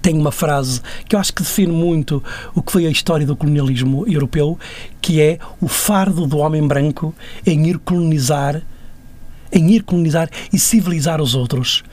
tem 0.02 0.18
uma 0.18 0.32
frase 0.32 0.82
que 1.08 1.16
eu 1.16 1.20
acho 1.20 1.34
que 1.34 1.44
define 1.44 1.72
muito 1.72 2.24
o 2.56 2.62
que 2.62 2.72
foi 2.72 2.86
a 2.86 2.90
história 2.90 3.26
do 3.26 3.36
colonialismo 3.36 4.06
europeu, 4.08 4.58
que 5.02 5.22
é 5.22 5.40
o 5.62 5.68
fardo 5.68 6.26
do 6.26 6.38
homem 6.38 6.66
branco 6.68 7.14
em 7.46 7.68
ir 7.68 7.78
colonizar 7.80 8.62
em 9.52 9.72
ir 9.72 9.84
colonizar 9.84 10.30
e 10.52 10.60
civilizar 10.60 11.22
os 11.22 11.34
outros. 11.34 11.84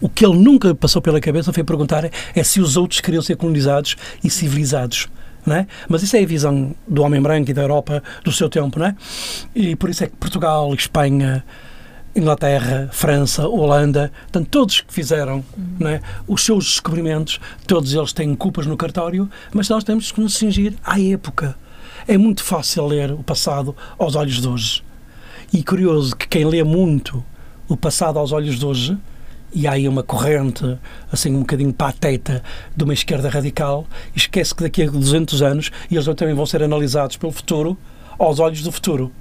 O 0.00 0.08
que 0.08 0.26
ele 0.26 0.36
nunca 0.36 0.74
passou 0.74 1.00
pela 1.00 1.20
cabeça 1.20 1.52
foi 1.52 1.62
perguntar 1.62 2.10
é 2.34 2.42
se 2.42 2.60
os 2.60 2.76
outros 2.76 3.00
queriam 3.00 3.22
ser 3.22 3.36
colonizados 3.36 3.96
e 4.22 4.28
civilizados. 4.28 5.08
É? 5.46 5.66
Mas 5.88 6.02
isso 6.02 6.16
é 6.16 6.22
a 6.22 6.26
visão 6.26 6.74
do 6.88 7.02
homem 7.02 7.20
branco 7.20 7.50
e 7.50 7.54
da 7.54 7.60
Europa 7.60 8.02
do 8.24 8.32
seu 8.32 8.48
tempo, 8.48 8.78
não 8.78 8.86
é? 8.86 8.96
E 9.54 9.76
por 9.76 9.90
isso 9.90 10.02
é 10.02 10.06
que 10.06 10.16
Portugal, 10.16 10.72
Espanha, 10.72 11.44
Inglaterra, 12.16 12.88
França, 12.92 13.48
Holanda, 13.48 14.12
portanto, 14.22 14.48
todos 14.48 14.80
que 14.80 14.94
fizeram 14.94 15.44
uhum. 15.56 15.98
os 16.28 16.44
seus 16.44 16.64
descobrimentos, 16.64 17.40
todos 17.66 17.92
eles 17.92 18.12
têm 18.12 18.34
culpas 18.36 18.66
no 18.66 18.76
cartório, 18.76 19.28
mas 19.52 19.68
nós 19.68 19.82
temos 19.82 20.12
que 20.12 20.20
nos 20.20 20.36
cingir 20.36 20.74
à 20.84 21.00
época. 21.00 21.56
É 22.06 22.16
muito 22.16 22.44
fácil 22.44 22.86
ler 22.86 23.10
o 23.10 23.22
passado 23.24 23.74
aos 23.98 24.14
olhos 24.14 24.40
de 24.40 24.46
hoje. 24.46 24.84
E 25.52 25.64
curioso 25.64 26.14
que 26.14 26.28
quem 26.28 26.44
lê 26.44 26.62
muito 26.62 27.24
o 27.68 27.76
passado 27.76 28.18
aos 28.18 28.30
olhos 28.30 28.60
de 28.60 28.64
hoje, 28.66 28.96
e 29.52 29.66
há 29.66 29.72
aí 29.72 29.88
uma 29.88 30.02
corrente, 30.02 30.78
assim, 31.10 31.34
um 31.34 31.40
bocadinho 31.40 31.72
pateta 31.72 32.42
de 32.76 32.84
uma 32.84 32.92
esquerda 32.92 33.28
radical, 33.28 33.86
esquece 34.14 34.54
que 34.54 34.62
daqui 34.62 34.82
a 34.82 34.90
200 34.90 35.42
anos 35.42 35.70
eles 35.90 36.04
também 36.14 36.34
vão 36.34 36.46
ser 36.46 36.62
analisados 36.62 37.16
pelo 37.16 37.32
futuro 37.32 37.76
aos 38.18 38.38
olhos 38.38 38.62
do 38.62 38.70
futuro 38.70 39.12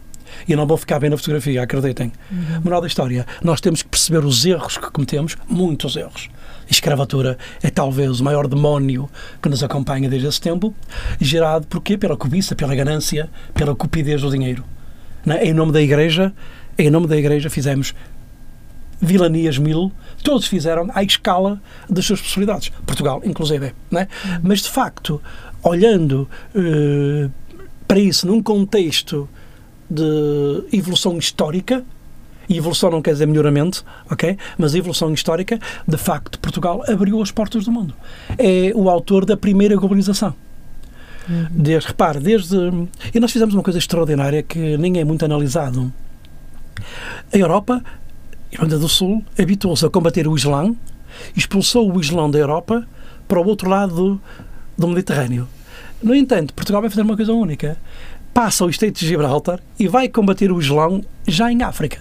e 0.47 0.55
não 0.55 0.65
vão 0.65 0.77
ficar 0.77 0.99
bem 0.99 1.09
na 1.09 1.17
fotografia, 1.17 1.63
acreditem. 1.63 2.11
Uhum. 2.31 2.61
Moral 2.63 2.81
da 2.81 2.87
história, 2.87 3.25
nós 3.43 3.61
temos 3.61 3.81
que 3.81 3.89
perceber 3.89 4.25
os 4.25 4.45
erros 4.45 4.77
que 4.77 4.91
cometemos, 4.91 5.37
muitos 5.47 5.95
erros. 5.95 6.29
Escravatura 6.69 7.37
é 7.61 7.69
talvez 7.69 8.19
o 8.19 8.23
maior 8.23 8.47
demónio 8.47 9.09
que 9.41 9.49
nos 9.49 9.63
acompanha 9.63 10.09
desde 10.09 10.27
esse 10.27 10.41
tempo, 10.41 10.73
gerado 11.19 11.67
por 11.67 11.81
quê? 11.81 11.97
Pela 11.97 12.15
cobiça, 12.15 12.55
pela 12.55 12.73
ganância, 12.75 13.29
pela 13.53 13.75
cupidez 13.75 14.21
do 14.21 14.29
dinheiro. 14.29 14.63
É? 15.27 15.47
Em 15.47 15.53
nome 15.53 15.71
da 15.71 15.81
Igreja, 15.81 16.33
em 16.77 16.89
nome 16.89 17.07
da 17.07 17.17
Igreja 17.17 17.49
fizemos 17.49 17.93
vilanias 18.99 19.57
mil, 19.57 19.91
todos 20.23 20.47
fizeram 20.47 20.89
à 20.93 21.03
escala 21.03 21.61
das 21.89 22.05
suas 22.05 22.21
possibilidades. 22.21 22.69
Portugal, 22.85 23.21
inclusive. 23.25 23.73
É? 23.95 24.07
Mas, 24.41 24.61
de 24.61 24.69
facto, 24.69 25.21
olhando 25.61 26.27
uh, 26.55 27.29
para 27.87 27.99
isso 27.99 28.25
num 28.25 28.41
contexto 28.41 29.29
de 29.93 30.75
evolução 30.75 31.17
histórica, 31.17 31.83
e 32.49 32.57
evolução 32.57 32.91
não 32.91 33.01
quer 33.01 33.13
dizer 33.13 33.25
melhoramento, 33.25 33.85
ok? 34.09 34.37
Mas 34.57 34.75
evolução 34.75 35.13
histórica, 35.13 35.59
de 35.87 35.97
facto, 35.97 36.39
Portugal 36.39 36.83
abriu 36.87 37.21
as 37.21 37.31
portas 37.31 37.65
do 37.65 37.71
mundo. 37.71 37.93
É 38.37 38.71
o 38.75 38.89
autor 38.89 39.25
da 39.25 39.37
primeira 39.37 39.75
globalização. 39.75 40.35
Uhum. 41.29 41.47
Desde, 41.51 41.87
repare, 41.87 42.19
desde. 42.19 42.57
E 43.13 43.19
nós 43.19 43.31
fizemos 43.31 43.53
uma 43.53 43.63
coisa 43.63 43.79
extraordinária 43.79 44.43
que 44.43 44.77
nem 44.77 44.99
é 44.99 45.05
muito 45.05 45.23
analisado. 45.23 45.91
A 47.31 47.37
Europa, 47.37 47.81
Irlanda 48.51 48.77
do 48.77 48.89
Sul, 48.89 49.23
habituou-se 49.39 49.85
a 49.85 49.89
combater 49.89 50.27
o 50.27 50.35
Islã, 50.35 50.75
expulsou 51.35 51.91
o 51.93 52.01
Islã 52.01 52.29
da 52.29 52.39
Europa 52.39 52.85
para 53.27 53.39
o 53.39 53.47
outro 53.47 53.69
lado 53.69 53.95
do, 53.95 54.21
do 54.77 54.87
Mediterrâneo. 54.89 55.47
No 56.01 56.13
entanto, 56.13 56.53
Portugal 56.53 56.81
vai 56.81 56.89
fazer 56.89 57.03
uma 57.03 57.15
coisa 57.15 57.31
única 57.31 57.77
passa 58.33 58.65
o 58.65 58.69
Estreito 58.69 58.99
de 58.99 59.07
Gibraltar 59.07 59.59
e 59.79 59.87
vai 59.87 60.09
combater 60.09 60.51
o 60.51 60.59
Islão 60.59 61.03
já 61.27 61.51
em 61.51 61.61
África. 61.61 61.99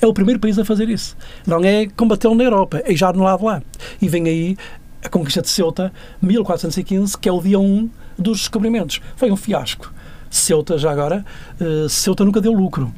É 0.00 0.06
o 0.06 0.12
primeiro 0.12 0.38
país 0.38 0.58
a 0.58 0.64
fazer 0.64 0.88
isso. 0.90 1.16
Não 1.46 1.64
é 1.64 1.86
combatê-lo 1.86 2.34
na 2.34 2.44
Europa, 2.44 2.82
é 2.84 2.94
já 2.94 3.12
no 3.12 3.22
lado 3.22 3.44
lá. 3.44 3.62
E 4.00 4.08
vem 4.08 4.28
aí 4.28 4.56
a 5.02 5.08
conquista 5.08 5.40
de 5.40 5.48
Ceuta, 5.48 5.92
1415, 6.20 7.16
que 7.16 7.28
é 7.28 7.32
o 7.32 7.40
dia 7.40 7.58
1 7.58 7.88
dos 8.18 8.40
descobrimentos. 8.40 9.00
Foi 9.16 9.30
um 9.30 9.36
fiasco. 9.36 9.92
Ceuta, 10.28 10.76
já 10.76 10.90
agora, 10.90 11.24
uh, 11.60 11.88
Ceuta 11.88 12.24
nunca 12.24 12.40
deu 12.40 12.52
lucro. 12.52 12.92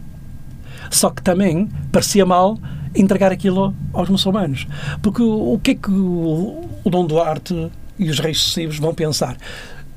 Só 0.90 1.10
que 1.10 1.22
também 1.22 1.68
parecia 1.92 2.26
mal 2.26 2.58
entregar 2.94 3.30
aquilo 3.30 3.74
aos 3.92 4.08
muçulmanos. 4.08 4.66
Porque 5.00 5.22
o, 5.22 5.54
o 5.54 5.60
que 5.60 5.72
é 5.72 5.74
que 5.74 5.90
o, 5.90 6.68
o 6.82 6.90
Dom 6.90 7.06
Duarte 7.06 7.70
e 7.98 8.10
os 8.10 8.18
reis 8.18 8.40
sucessivos 8.40 8.78
vão 8.78 8.94
pensar? 8.94 9.36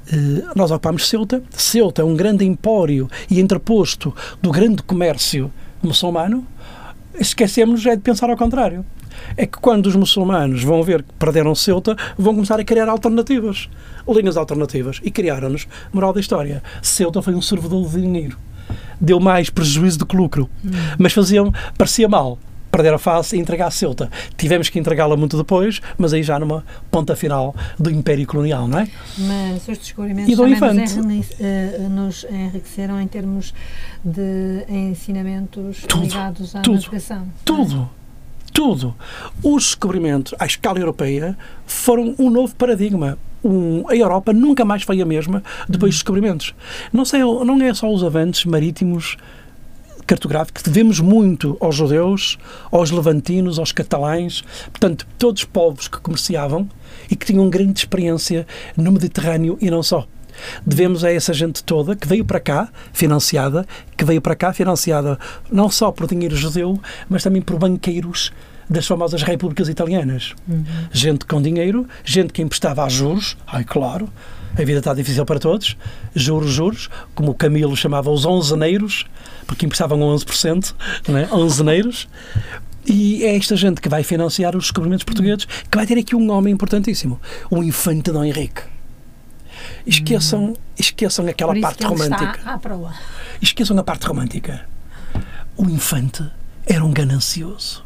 Eh, 0.08 0.43
nós 0.55 0.72
ocupámos 0.72 1.08
Ceuta. 1.08 1.43
Ceuta 1.51 2.01
é 2.01 2.05
um 2.05 2.15
grande 2.15 2.46
empório 2.46 3.10
e 3.29 3.39
entreposto 3.39 4.13
do 4.41 4.51
grande 4.51 4.81
comércio 4.84 5.51
muçulmano. 5.81 6.46
Esquecemos 7.20 7.86
é 7.86 7.96
de 7.96 8.01
pensar 8.01 8.29
ao 8.29 8.38
contrário. 8.38 8.86
É 9.36 9.46
que 9.46 9.58
quando 9.60 9.88
os 9.88 9.96
muçulmanos 9.96 10.63
vão 10.63 10.81
ver 10.81 11.03
que 11.03 11.13
perderam 11.20 11.53
Ceuta, 11.53 11.96
vão 12.17 12.34
começar 12.34 12.60
a 12.60 12.63
criar 12.63 12.88
alternativas, 12.88 13.70
linhas 14.08 14.38
alternativas. 14.38 15.00
E 15.03 15.12
criaram-nos, 15.12 15.67
moral 15.91 16.13
da 16.13 16.20
história, 16.20 16.63
Ceuta 16.81 17.22
foi 17.22 17.36
um 17.36 17.41
servidor 17.41 17.88
de 17.89 18.01
dinheiro. 18.01 18.38
Deu 19.00 19.20
mais 19.20 19.50
prejuízo 19.50 20.00
do 20.00 20.05
que 20.05 20.15
lucro. 20.15 20.50
Hum. 20.63 20.70
Mas 20.98 21.12
faziam, 21.12 21.51
parecia 21.77 22.08
mal 22.08 22.39
perder 22.81 22.93
a 22.95 22.97
face 22.97 23.35
e 23.35 23.39
entregar 23.39 23.67
a 23.67 23.71
Ceuta. 23.71 24.09
Tivemos 24.35 24.69
que 24.69 24.79
entregá-la 24.79 25.15
muito 25.15 25.38
depois, 25.38 25.79
mas 25.97 26.13
aí 26.13 26.23
já 26.23 26.39
numa 26.39 26.63
ponta 26.89 27.15
final 27.15 27.55
do 27.77 27.91
Império 27.91 28.25
Colonial, 28.25 28.67
não 28.67 28.79
é? 28.79 28.88
Mas 29.19 29.67
os 29.67 29.77
descobrimentos 29.77 30.35
também 30.35 31.17
nos, 31.17 31.29
eh, 31.39 31.88
nos, 31.89 32.23
enriqueceram 32.29 33.00
em 33.00 33.07
termos 33.07 33.53
de 34.03 34.65
ensinamentos 34.67 35.83
tudo, 35.88 36.03
ligados 36.03 36.55
à 36.55 36.61
tudo, 36.61 36.81
navegação. 36.81 37.27
Tudo. 37.45 37.89
É? 37.97 38.01
Tudo. 38.51 38.95
Os 39.43 39.63
descobrimentos 39.63 40.33
à 40.38 40.45
escala 40.45 40.79
europeia 40.79 41.38
foram 41.65 42.15
um 42.17 42.29
novo 42.29 42.55
paradigma. 42.55 43.17
Um, 43.43 43.88
a 43.88 43.95
Europa 43.95 44.33
nunca 44.33 44.65
mais 44.65 44.83
foi 44.83 45.01
a 45.01 45.05
mesma 45.05 45.41
depois 45.67 45.91
dos 45.91 46.00
descobrimentos. 46.00 46.53
Não, 46.91 47.05
sei, 47.05 47.21
não 47.21 47.59
é 47.61 47.73
só 47.73 47.91
os 47.91 48.03
avanços 48.03 48.45
marítimos 48.45 49.17
cartográfico 50.11 50.61
que 50.61 50.69
devemos 50.69 50.99
muito 50.99 51.55
aos 51.61 51.73
judeus, 51.73 52.37
aos 52.69 52.91
levantinos, 52.91 53.57
aos 53.57 53.71
catalães, 53.71 54.43
portanto, 54.69 55.07
todos 55.17 55.43
os 55.43 55.47
povos 55.47 55.87
que 55.87 56.01
comerciavam 56.01 56.69
e 57.09 57.15
que 57.15 57.25
tinham 57.25 57.49
grande 57.49 57.79
experiência 57.79 58.45
no 58.75 58.91
Mediterrâneo 58.91 59.57
e 59.61 59.71
não 59.71 59.81
só. 59.81 60.05
Devemos 60.65 61.05
a 61.05 61.11
essa 61.13 61.33
gente 61.33 61.63
toda 61.63 61.95
que 61.95 62.05
veio 62.05 62.25
para 62.25 62.41
cá, 62.41 62.67
financiada, 62.91 63.65
que 63.95 64.03
veio 64.03 64.21
para 64.21 64.35
cá 64.35 64.51
financiada 64.51 65.17
não 65.49 65.69
só 65.69 65.93
por 65.93 66.07
dinheiro 66.07 66.35
judeu, 66.35 66.77
mas 67.07 67.23
também 67.23 67.41
por 67.41 67.57
banqueiros 67.57 68.33
das 68.69 68.85
famosas 68.85 69.21
repúblicas 69.23 69.69
italianas. 69.69 70.33
Uhum. 70.45 70.65
Gente 70.91 71.25
com 71.25 71.41
dinheiro, 71.41 71.87
gente 72.03 72.33
que 72.33 72.41
emprestava 72.41 72.83
a 72.83 72.89
juros, 72.89 73.37
ai 73.47 73.63
claro, 73.63 74.09
a 74.58 74.63
vida 74.63 74.79
está 74.79 74.93
difícil 74.93 75.25
para 75.25 75.39
todos, 75.39 75.77
juros, 76.15 76.51
juros, 76.51 76.89
como 77.15 77.31
o 77.31 77.36
Camilo 77.36 77.75
chamava 77.75 78.10
os 78.10 78.25
onzeneiros, 78.25 79.05
porque 79.48 79.65
emprestavam 79.65 80.00
11%, 80.00 80.74
não 81.08 81.17
é? 81.17 81.27
onzeneiros, 81.31 82.08
e 82.86 83.24
é 83.24 83.36
esta 83.36 83.55
gente 83.55 83.79
que 83.79 83.88
vai 83.88 84.03
financiar 84.03 84.55
os 84.55 84.63
descobrimentos 84.63 85.03
portugueses, 85.03 85.46
que 85.46 85.77
vai 85.77 85.86
ter 85.86 85.98
aqui 85.98 86.15
um 86.15 86.31
homem 86.31 86.53
importantíssimo, 86.53 87.20
o 87.50 87.63
infante 87.63 88.12
Dom 88.12 88.24
Henrique. 88.24 88.63
Esqueçam, 89.86 90.55
esqueçam 90.77 91.27
aquela 91.27 91.60
parte 91.60 91.84
romântica. 91.84 92.39
Esqueçam 93.41 93.77
a 93.77 93.84
parte 93.84 94.08
romântica. 94.08 94.65
O 95.55 95.65
infante 95.65 96.25
era 96.65 96.84
um 96.84 96.91
ganancioso. 96.91 97.84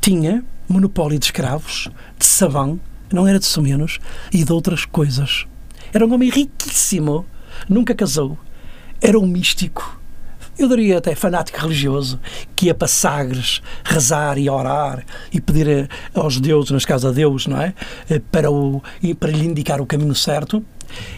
tinha 0.00 0.44
monopólio 0.68 1.18
de 1.18 1.26
escravos, 1.26 1.88
de 2.18 2.26
sabão, 2.26 2.78
não 3.12 3.26
era 3.26 3.38
de 3.38 3.46
sumenos, 3.46 3.98
e 4.32 4.44
de 4.44 4.52
outras 4.52 4.84
coisas. 4.84 5.46
Era 5.92 6.06
um 6.06 6.12
homem 6.12 6.30
riquíssimo, 6.30 7.26
nunca 7.68 7.94
casou, 7.94 8.38
era 9.00 9.18
um 9.18 9.26
místico, 9.26 10.00
eu 10.56 10.68
diria 10.68 10.98
até 10.98 11.14
fanático 11.14 11.58
religioso, 11.58 12.20
que 12.54 12.66
ia 12.66 12.74
para 12.74 12.86
Sagres 12.86 13.60
rezar 13.84 14.38
e 14.38 14.48
orar 14.48 15.04
e 15.32 15.40
pedir 15.40 15.88
aos 16.14 16.38
deuses, 16.38 16.70
nas 16.70 16.84
casas 16.84 17.10
a 17.10 17.14
Deus, 17.14 17.46
não 17.46 17.60
é? 17.60 17.74
Eh, 18.08 18.20
para, 18.30 18.50
o, 18.50 18.80
para 19.18 19.32
lhe 19.32 19.44
indicar 19.44 19.80
o 19.80 19.86
caminho 19.86 20.14
certo. 20.14 20.64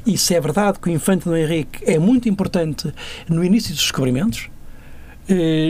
E 0.07 0.17
se 0.17 0.35
é 0.35 0.41
verdade 0.41 0.79
que 0.79 0.89
o 0.89 0.93
infante 0.93 1.27
Dom 1.27 1.37
Henrique 1.37 1.85
é 1.85 1.99
muito 1.99 2.29
importante 2.31 2.93
no 3.29 3.45
início 3.45 3.75
dos 3.75 3.83
descobrimentos, 3.83 4.49
eh, 4.49 4.56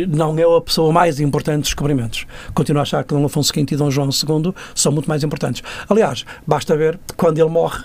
não 0.08 0.38
é 0.38 0.56
a 0.56 0.60
pessoa 0.60 0.92
mais 0.92 1.20
importante 1.20 1.60
dos 1.60 1.68
descobrimentos. 1.68 2.26
Continuo 2.54 2.80
a 2.80 2.82
achar 2.82 3.04
que 3.04 3.14
Dom 3.14 3.24
Afonso 3.24 3.52
V 3.54 3.66
e 3.70 3.76
Dom 3.76 3.90
João 3.90 4.08
II 4.08 4.54
são 4.74 4.92
muito 4.92 5.08
mais 5.08 5.22
importantes. 5.22 5.62
Aliás, 5.88 6.24
basta 6.46 6.76
ver 6.76 6.98
quando 7.16 7.38
ele 7.38 7.50
morre, 7.50 7.82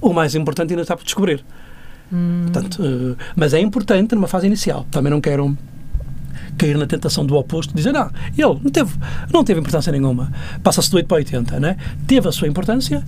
o 0.00 0.12
mais 0.12 0.34
importante 0.34 0.72
ainda 0.72 0.82
está 0.82 0.96
por 0.96 1.04
descobrir. 1.04 1.44
Hum. 2.12 2.42
Portanto, 2.44 2.82
uh, 2.82 3.16
mas 3.36 3.54
é 3.54 3.60
importante 3.60 4.14
numa 4.14 4.28
fase 4.28 4.46
inicial. 4.46 4.86
Também 4.90 5.10
não 5.10 5.20
quero 5.20 5.56
cair 6.56 6.76
na 6.76 6.86
tentação 6.86 7.24
do 7.24 7.36
oposto, 7.36 7.74
dizer, 7.74 7.92
não, 7.92 8.10
ele 8.36 8.60
não 8.62 8.70
teve, 8.70 8.94
não 9.32 9.44
teve 9.44 9.60
importância 9.60 9.92
nenhuma. 9.92 10.32
Passa-se 10.62 10.90
do 10.90 10.96
8 10.96 11.06
para 11.06 11.16
80, 11.16 11.60
né? 11.60 11.76
Teve 12.06 12.28
a 12.28 12.32
sua 12.32 12.48
importância, 12.48 13.04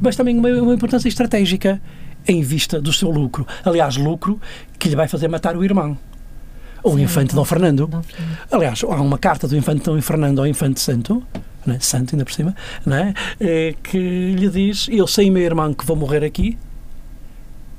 mas 0.00 0.16
também 0.16 0.38
uma, 0.38 0.48
uma 0.48 0.74
importância 0.74 1.08
estratégica 1.08 1.80
em 2.26 2.40
vista 2.42 2.80
do 2.80 2.92
seu 2.92 3.10
lucro. 3.10 3.46
Aliás, 3.64 3.96
lucro 3.96 4.40
que 4.78 4.88
lhe 4.88 4.96
vai 4.96 5.08
fazer 5.08 5.28
matar 5.28 5.56
o 5.56 5.64
irmão. 5.64 5.96
O 6.84 6.90
Sim, 6.96 7.02
infante 7.02 7.32
então, 7.32 7.36
Dom 7.36 7.44
Fernando. 7.44 7.86
Dom 7.86 8.02
Fernando. 8.02 8.38
Aliás, 8.52 8.84
há 8.84 9.00
uma 9.00 9.18
carta 9.18 9.48
do 9.48 9.56
infante 9.56 9.84
Dom 9.84 10.00
Fernando 10.02 10.40
ao 10.40 10.46
infante 10.46 10.80
Santo, 10.80 11.22
né? 11.66 11.78
Santo 11.80 12.14
ainda 12.14 12.26
por 12.26 12.32
cima, 12.32 12.54
né? 12.84 13.14
Que 13.82 14.34
lhe 14.34 14.48
diz: 14.50 14.86
Eu 14.90 15.06
sei, 15.06 15.30
meu 15.30 15.42
irmão, 15.42 15.72
que 15.72 15.84
vou 15.84 15.96
morrer 15.96 16.22
aqui, 16.22 16.58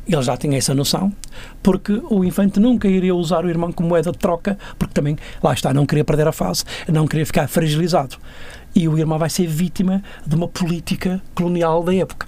ele 0.07 0.21
já 0.21 0.35
tinha 0.35 0.57
essa 0.57 0.73
noção, 0.73 1.13
porque 1.61 2.01
o 2.09 2.23
infante 2.23 2.59
nunca 2.59 2.87
iria 2.87 3.13
usar 3.13 3.45
o 3.45 3.49
irmão 3.49 3.71
como 3.71 3.89
moeda 3.89 4.11
de 4.11 4.17
troca, 4.17 4.57
porque 4.77 4.93
também, 4.93 5.17
lá 5.41 5.53
está, 5.53 5.73
não 5.73 5.85
queria 5.85 6.03
perder 6.03 6.27
a 6.27 6.31
fase, 6.31 6.63
não 6.87 7.07
queria 7.07 7.25
ficar 7.25 7.47
fragilizado. 7.47 8.17
E 8.75 8.87
o 8.87 8.97
irmão 8.97 9.17
vai 9.17 9.29
ser 9.29 9.47
vítima 9.47 10.03
de 10.25 10.35
uma 10.35 10.47
política 10.47 11.21
colonial 11.33 11.83
da 11.83 11.95
época. 11.95 12.27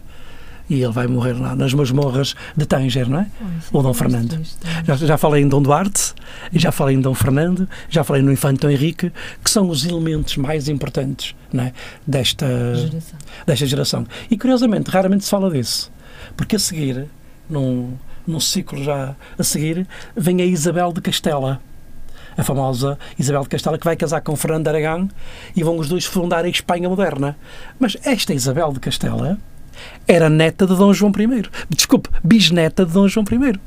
E 0.69 0.82
ele 0.82 0.91
vai 0.91 1.08
morrer 1.08 1.34
lá 1.34 1.56
nas 1.56 1.73
masmorras 1.73 2.36
de 2.56 2.65
Tanger, 2.65 3.10
não 3.10 3.19
é? 3.19 3.27
Oh, 3.71 3.80
o 3.80 3.84
Dom 3.84 3.93
Fernando. 3.93 4.36
Triste, 4.36 4.58
já, 4.86 4.95
já 4.95 5.17
falei 5.17 5.41
em 5.41 5.47
Dom 5.47 5.62
Duarte, 5.62 6.13
já 6.51 6.71
falei 6.71 6.95
em 6.95 7.01
Dom 7.01 7.13
Fernando, 7.13 7.69
já 7.89 8.03
falei 8.03 8.21
no 8.21 8.32
Infante 8.32 8.62
Dom 8.62 8.69
Henrique, 8.69 9.12
que 9.43 9.49
são 9.49 9.69
os 9.69 9.86
elementos 9.86 10.36
mais 10.38 10.67
importantes 10.67 11.36
não 11.53 11.63
é? 11.63 11.73
desta, 12.06 12.47
geração. 12.75 13.19
desta 13.45 13.65
geração. 13.65 14.08
E 14.30 14.38
curiosamente, 14.38 14.91
raramente 14.91 15.23
se 15.23 15.30
fala 15.30 15.49
disso. 15.49 15.91
Porque 16.36 16.58
a 16.58 16.60
seguir, 16.60 17.08
num, 17.49 17.93
num 18.25 18.39
ciclo 18.39 18.84
já 18.84 19.15
a 19.38 19.43
seguir, 19.43 19.88
vem 20.15 20.41
a 20.41 20.45
Isabel 20.45 20.91
de 20.91 21.01
Castela, 21.01 21.62
a 22.38 22.43
famosa 22.43 22.99
Isabel 23.17 23.43
de 23.43 23.49
Castela, 23.49 23.77
que 23.77 23.86
vai 23.86 23.95
casar 23.95 24.21
com 24.21 24.36
Fernando 24.36 24.63
de 24.63 24.69
Aragão 24.69 25.10
e 25.56 25.63
vão 25.63 25.77
os 25.77 25.89
dois 25.89 26.06
fundar 26.06 26.45
a 26.45 26.49
Espanha 26.49 26.88
moderna. 26.89 27.38
Mas 27.80 27.97
esta 28.03 28.34
Isabel 28.34 28.71
de 28.73 28.80
Castela 28.80 29.39
era 30.07 30.29
neta 30.29 30.65
de 30.65 30.75
Dom 30.75 30.93
João 30.93 31.11
I. 31.11 31.43
Desculpe, 31.69 32.09
bisneta 32.23 32.85
de 32.85 32.93
Dom 32.93 33.07
João 33.07 33.25
I. 33.31 33.59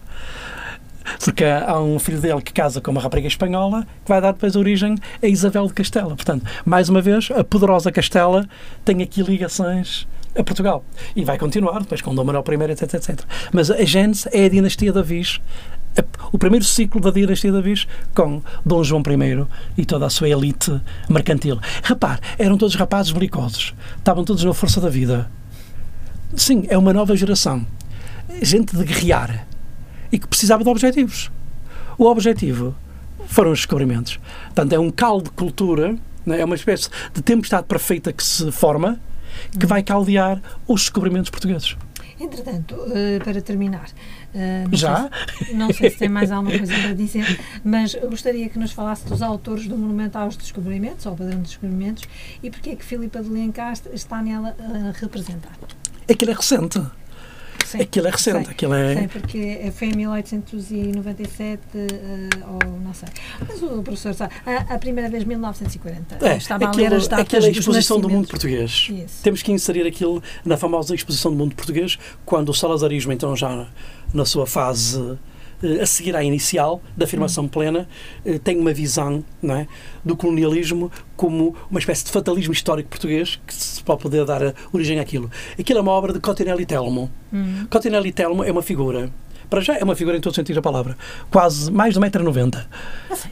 Porque 1.19 1.45
há 1.45 1.81
um 1.81 1.99
filho 1.99 2.21
dele 2.21 2.41
que 2.41 2.53
casa 2.53 2.81
com 2.81 2.91
uma 2.91 3.01
rapariga 3.01 3.29
espanhola 3.29 3.87
que 4.05 4.09
vai 4.09 4.21
dar 4.21 4.33
depois 4.33 4.55
origem 4.57 4.97
a 5.23 5.27
Isabel 5.27 5.67
de 5.67 5.75
Castela. 5.75 6.15
Portanto, 6.15 6.45
mais 6.65 6.89
uma 6.89 7.01
vez, 7.01 7.31
a 7.35 7.43
poderosa 7.43 7.91
Castela 7.91 8.49
tem 8.85 9.03
aqui 9.03 9.23
ligações 9.23 10.07
a 10.37 10.45
Portugal. 10.45 10.85
E 11.17 11.25
vai 11.25 11.39
continuar 11.39 11.81
depois 11.81 12.01
com 12.01 12.15
Dom 12.15 12.25
Manuel 12.25 12.45
I, 12.49 12.73
etc, 12.73 12.95
etc. 12.95 13.21
Mas 13.53 13.71
a 13.71 13.85
Gênese 13.85 14.29
é 14.33 14.45
a 14.45 14.49
dinastia 14.49 14.93
da 14.93 15.03
Viz, 15.03 15.41
o 16.33 16.39
primeiro 16.39 16.65
ciclo 16.65 17.01
da 17.01 17.11
dinastia 17.11 17.51
da 17.53 17.61
Viz 17.61 17.87
com 18.15 18.41
Dom 18.65 18.85
João 18.85 19.03
I 19.03 19.47
e 19.77 19.85
toda 19.85 20.07
a 20.07 20.11
sua 20.11 20.29
elite 20.29 20.81
mercantil. 21.09 21.59
Repare, 21.83 22.21
eram 22.39 22.57
todos 22.57 22.75
rapazes 22.77 23.13
belicosos, 23.13 23.75
estavam 23.99 24.25
todos 24.25 24.45
na 24.45 24.55
força 24.55 24.81
da 24.81 24.89
vida. 24.89 25.31
Sim, 26.37 26.65
é 26.69 26.79
uma 26.79 26.93
nova 26.93 27.17
geração. 27.17 27.67
Gente 28.41 28.77
de 28.77 28.85
guerrear 28.85 29.47
e 30.13 30.19
que 30.19 30.27
precisava 30.27 30.63
de 30.63 30.71
objetivos. 30.71 31.31
O 31.99 32.07
objetivo 32.07 32.75
foram 33.27 33.53
os 33.53 33.59
descobrimentos. 33.61 34.19
Portanto, 34.47 34.73
é 34.73 34.79
um 34.79 34.91
caldo 34.91 35.25
de 35.25 35.31
cultura, 35.31 35.97
é? 36.27 36.41
é 36.41 36.45
uma 36.45 36.55
espécie 36.55 36.89
de 37.13 37.23
tempestade 37.23 37.67
perfeita 37.67 38.13
que 38.13 38.23
se 38.23 38.51
forma 38.51 38.99
que 39.59 39.67
vai 39.67 39.83
caldear 39.83 40.41
os 40.67 40.83
descobrimentos 40.83 41.31
portugueses. 41.31 41.77
Entretanto, 42.19 42.75
uh, 42.75 43.25
para 43.25 43.41
terminar, 43.41 43.89
uh, 44.35 44.69
não 44.71 44.77
já? 44.77 45.09
Sei 45.39 45.47
se, 45.47 45.55
não 45.55 45.73
sei 45.73 45.91
se 45.91 45.97
tem 45.97 46.09
mais 46.09 46.31
alguma 46.31 46.57
coisa 46.57 46.75
para 46.75 46.93
dizer, 46.93 47.25
mas 47.65 47.95
gostaria 47.95 48.47
que 48.51 48.59
nos 48.59 48.73
falasse 48.73 49.07
dos 49.07 49.23
autores 49.23 49.67
do 49.67 49.77
Monumento 49.77 50.19
aos 50.19 50.37
Descobrimentos, 50.37 51.07
ao 51.07 51.17
Padrão 51.17 51.39
dos 51.39 51.53
Descobrimentos, 51.53 52.05
e 52.43 52.51
porque 52.51 52.71
é 52.71 52.77
que 52.77 52.85
Filipa 52.85 53.23
de 53.23 53.31
Lencastre 53.31 53.95
está 53.95 54.21
nela 54.21 54.55
a 54.59 55.01
representar. 55.01 55.57
É 56.11 56.17
ele 56.21 56.33
é 56.33 56.35
recente. 56.35 56.83
Sim, 57.65 57.81
aquilo 57.83 58.09
é 58.09 58.11
recente. 58.11 58.45
Sei, 58.47 58.53
aquilo 58.53 58.75
é... 58.75 58.95
sei, 58.97 59.09
porque 59.09 59.73
foi 59.73 59.89
em 59.89 59.97
1897, 59.97 61.61
uh, 61.61 61.79
eh, 61.79 62.29
ou 62.49 62.81
não 62.81 62.93
sei. 62.93 63.09
Mas 63.47 63.63
o 63.63 63.81
professor 63.81 64.13
sabe, 64.13 64.35
a, 64.45 64.75
a 64.75 64.79
primeira 64.79 65.09
vez 65.09 65.23
1940. 65.23 66.19
É, 66.21 66.37
Estava 66.37 66.65
aquilo, 66.65 66.87
a 66.87 66.89
ler 66.89 66.97
as 66.97 67.07
datas 67.07 67.27
aquela 67.27 67.49
exposição 67.49 68.01
do 68.01 68.09
mundo 68.11 68.27
português. 68.27 68.89
Isso. 68.91 69.23
Temos 69.23 69.41
que 69.41 69.53
inserir 69.53 69.87
aquilo 69.87 70.21
na 70.45 70.57
famosa 70.57 70.97
exposição 70.97 71.31
do 71.31 71.39
mundo 71.39 71.55
português, 71.55 71.97
quando 72.27 72.49
o 72.49 72.55
salazarismo, 72.55 73.13
então 73.13 73.37
já 73.37 73.69
na 74.13 74.25
sua 74.25 74.49
fase 74.49 75.17
a 75.81 75.87
seguir 75.87 76.17
à 76.17 76.23
inicial, 76.23 76.83
da 76.97 77.05
afirmação 77.05 77.45
hum. 77.45 77.49
plena, 77.49 77.89
eh, 78.25 78.39
tem 78.39 78.59
uma 78.59 78.73
visão 78.73 79.25
não 79.43 79.55
é, 79.55 79.67
do 80.05 80.17
colonialismo 80.17 80.91
como 81.17 81.55
uma 81.71 81.79
espécie 81.79 82.05
de 82.05 82.11
fatalismo 82.11 82.53
histórico 82.53 82.89
português 82.89 83.41
que 83.47 83.55
se 83.55 83.83
pode 83.83 84.03
poder 84.03 84.25
dar 84.25 84.55
origem 84.73 84.99
àquilo. 84.99 85.31
Aquilo 85.59 85.79
é 85.79 85.83
uma 85.83 85.93
obra 85.93 86.13
de 86.13 86.21
Cotinelli 86.21 86.67
Telmo. 86.67 87.11
Hum. 87.33 87.67
Cotinelli 87.71 88.13
Telmo 88.13 88.43
é 88.45 88.51
uma 88.51 88.63
figura 88.63 89.11
para 89.51 89.61
já 89.61 89.77
é 89.77 89.83
uma 89.83 89.97
figura 89.97 90.17
em 90.17 90.21
todo 90.21 90.33
sentido 90.33 90.55
da 90.55 90.63
palavra. 90.63 90.97
Quase 91.29 91.73
mais 91.73 91.95
de 91.95 92.01
1,90m. 92.01 92.65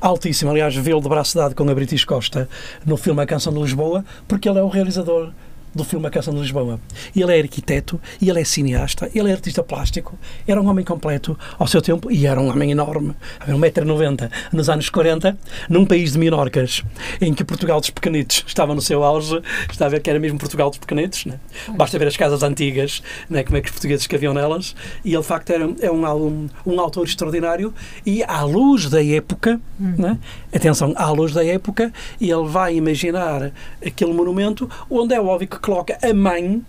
Altíssimo. 0.01 0.51
Aliás, 0.51 0.75
vê-lo 0.75 1.01
de 1.01 1.09
braço 1.09 1.39
dado 1.39 1.55
com 1.55 1.63
a 1.71 1.75
British 1.75 2.05
Costa 2.05 2.49
no 2.85 2.97
filme 2.97 3.23
A 3.23 3.27
Canção 3.27 3.53
de 3.53 3.61
Lisboa, 3.61 4.05
porque 4.27 4.49
ele 4.49 4.59
é 4.59 4.63
o 4.63 4.69
realizador 4.69 5.31
do 5.79 5.85
filme 5.85 6.07
A 6.09 6.11
Canção 6.11 6.35
de 6.35 6.41
Lisboa. 6.41 6.81
Ele 7.15 7.33
é 7.33 7.41
arquiteto, 7.41 8.01
ele 8.21 8.41
é 8.41 8.45
cineasta, 8.45 9.09
ele 9.15 9.31
é 9.31 9.33
artista 9.33 9.63
plástico, 9.63 10.19
era 10.47 10.61
um 10.61 10.69
homem 10.69 10.85
completo 10.85 11.39
ao 11.57 11.69
seu 11.69 11.81
tempo 11.81 12.11
e 12.11 12.27
era 12.27 12.41
um 12.41 12.51
homem 12.51 12.73
enorme, 12.73 13.15
1,90m, 13.47 14.31
nos 14.53 14.69
anos 14.69 14.91
40, 14.91 15.39
num 15.69 15.87
país 15.87 16.13
de 16.13 16.19
minorcas, 16.19 16.83
em 17.21 17.33
que 17.33 17.45
Portugal 17.45 17.79
dos 17.79 17.91
pequenitos 17.91 18.45
estava 18.47 18.75
no 18.75 18.81
seu 18.81 19.05
auge, 19.05 19.41
está 19.71 19.87
a 19.87 19.89
ver 19.89 20.01
que 20.01 20.11
era 20.11 20.19
mesmo 20.19 20.37
Portugal 20.39 20.69
dos 20.69 20.81
pequenitos, 20.81 21.27
né? 21.27 21.39
basta 21.77 21.97
ver 21.97 22.09
as 22.09 22.17
casas 22.17 22.43
antigas, 22.43 23.01
né? 23.31 23.45
como 23.45 23.57
é 23.57 23.61
que 23.61 23.69
os 23.69 23.73
portugueses 23.73 24.07
caviam 24.09 24.35
nelas, 24.35 24.75
e 25.05 25.13
ele 25.15 25.23
de 25.23 25.29
facto 25.29 25.51
era, 25.51 25.71
é 25.81 25.91
um, 25.91 26.05
um, 26.05 26.49
um 26.67 26.81
autor 26.81 27.07
extraordinário 27.07 27.73
e 28.05 28.25
à 28.25 28.43
luz 28.43 28.91
da 28.91 29.05
época, 29.05 29.61
hum. 29.81 29.95
né? 29.97 30.19
atenção, 30.53 30.93
à 30.97 31.09
luz 31.11 31.33
da 31.33 31.45
época, 31.45 31.93
ele 32.21 32.47
vai 32.49 32.75
imaginar 32.75 33.53
aquele 33.85 34.13
monumento 34.13 34.69
onde 34.91 35.15
é 35.15 35.21
óbvio 35.21 35.47
que 35.47 35.59
que 35.59 35.68
coloca 35.69 35.99
a 36.03 36.15
mãe 36.15 36.65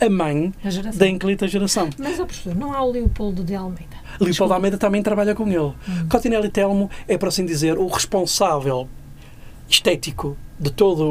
a 0.00 0.10
mãe 0.10 0.52
a 0.64 0.90
da 0.90 1.08
inclita 1.08 1.46
geração. 1.46 1.88
Mas, 1.96 2.18
oh, 2.18 2.26
professor, 2.26 2.54
não 2.54 2.72
há 2.72 2.82
o 2.82 2.90
Leopoldo 2.90 3.44
de 3.44 3.54
Almeida. 3.54 3.96
Leopoldo 4.20 4.48
de 4.48 4.52
Almeida 4.52 4.76
também 4.76 5.02
trabalha 5.02 5.34
com 5.34 5.48
ele. 5.48 5.72
Hum. 5.88 6.08
Cotinelli 6.10 6.50
Telmo 6.50 6.90
é, 7.06 7.16
por 7.16 7.28
assim 7.28 7.46
dizer, 7.46 7.78
o 7.78 7.86
responsável 7.86 8.88
estético 9.68 10.36
de 10.58 10.70
toda 10.70 11.02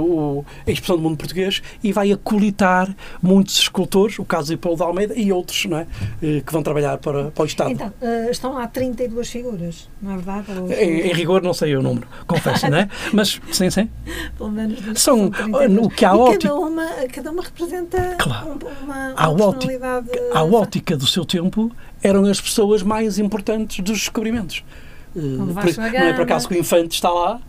a 0.66 0.72
expressão 0.72 0.98
do 0.98 1.04
mundo 1.04 1.18
português 1.18 1.62
e 1.84 1.92
vai 1.92 2.12
acolitar 2.12 2.96
muitos 3.22 3.58
escultores, 3.60 4.18
o 4.20 4.26
caso 4.26 4.50
de 4.50 4.58
Paulo 4.58 4.78
de 4.78 4.84
Almeida 4.84 5.14
e 5.16 5.32
outros 5.32 5.66
não 5.66 5.78
é? 5.78 5.88
Eh, 6.22 6.42
que 6.46 6.52
vão 6.52 6.64
trabalhar 6.64 6.98
para, 6.98 7.32
para 7.32 7.44
o 7.44 7.46
Estado. 7.46 7.72
Então, 7.72 7.88
uh, 8.02 8.30
estão 8.30 8.54
lá 8.54 8.68
32 8.68 9.30
figuras, 9.30 9.90
não 10.02 10.14
é 10.14 10.16
verdade? 10.16 10.46
Em, 10.74 11.10
em, 11.10 11.14
rigor 11.14 11.42
não 11.42 11.54
sei 11.54 11.76
o 11.76 11.82
número, 11.82 12.08
confesso, 12.28 12.70
não 12.70 12.78
é? 12.78 12.90
Mas, 13.14 13.40
sim, 13.52 13.70
sim. 13.70 13.90
Pelo 14.38 14.52
menos 14.52 14.80
são, 15.00 15.28
o 15.28 15.90
que 15.90 16.06
há 16.06 16.16
ótica... 16.16 16.50
cada, 16.50 16.56
uma, 16.56 16.86
cada 17.12 17.32
uma 17.32 17.44
representa 17.44 18.16
claro. 18.18 18.60
uma, 18.84 19.14
uma 19.14 19.14
a 19.16 19.30
ótica, 19.30 20.02
a 20.34 20.44
ótica 20.44 20.98
do 20.98 21.08
seu 21.08 21.26
tempo 21.26 21.72
eram 22.02 22.26
as 22.26 22.42
pessoas 22.42 22.84
mais 22.84 23.18
importantes 23.20 23.84
dos 23.84 24.00
descobrimentos. 24.00 24.64
Por, 25.14 25.22
não 25.22 25.62
é 25.62 26.14
por 26.14 26.24
acaso 26.24 26.48
que 26.48 26.56
o 26.56 26.58
infante 26.58 26.96
está 26.96 27.10
lá, 27.10 27.40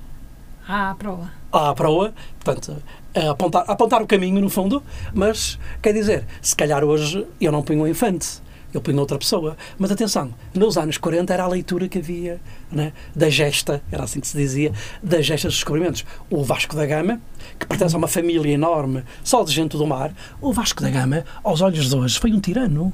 à 0.69 0.95
proa. 0.99 1.31
À 1.57 1.75
proa, 1.75 2.13
portanto, 2.39 2.77
a 3.15 3.31
apontar, 3.31 3.65
a 3.67 3.73
apontar 3.73 4.03
o 4.03 4.07
caminho, 4.07 4.41
no 4.43 4.51
fundo, 4.51 4.83
mas, 5.15 5.59
quer 5.81 5.95
dizer, 5.95 6.27
se 6.43 6.55
calhar 6.55 6.85
hoje 6.85 7.27
eu 7.41 7.51
não 7.51 7.63
ponho 7.63 7.83
um 7.83 7.89
infante, 7.89 8.43
ele 8.75 8.83
punha 8.83 9.01
outra 9.01 9.19
pessoa. 9.19 9.57
Mas 9.79 9.91
atenção, 9.91 10.35
nos 10.55 10.77
anos 10.77 10.99
40 10.99 11.33
era 11.33 11.45
a 11.45 11.49
leitura 11.49 11.89
que 11.89 11.97
havia 11.97 12.39
né, 12.71 12.93
da 13.15 13.31
gesta, 13.31 13.83
era 13.91 14.05
assim 14.05 14.21
que 14.21 14.27
se 14.27 14.37
dizia, 14.37 14.71
da 15.03 15.23
gesta 15.23 15.49
dos 15.49 15.57
descobrimentos. 15.57 16.05
O 16.29 16.45
Vasco 16.45 16.77
da 16.77 16.85
Gama, 16.85 17.21
que 17.59 17.67
pertence 17.67 17.95
a 17.95 17.99
uma 17.99 18.09
família 18.09 18.53
enorme, 18.53 19.03
só 19.25 19.43
de 19.43 19.51
gente 19.51 19.79
do 19.79 19.87
mar, 19.87 20.13
o 20.43 20.53
Vasco 20.53 20.83
da 20.83 20.91
Gama, 20.91 21.25
aos 21.43 21.63
olhos 21.63 21.89
de 21.89 21.97
hoje, 21.97 22.19
foi 22.19 22.33
um 22.33 22.41
tirano. 22.41 22.93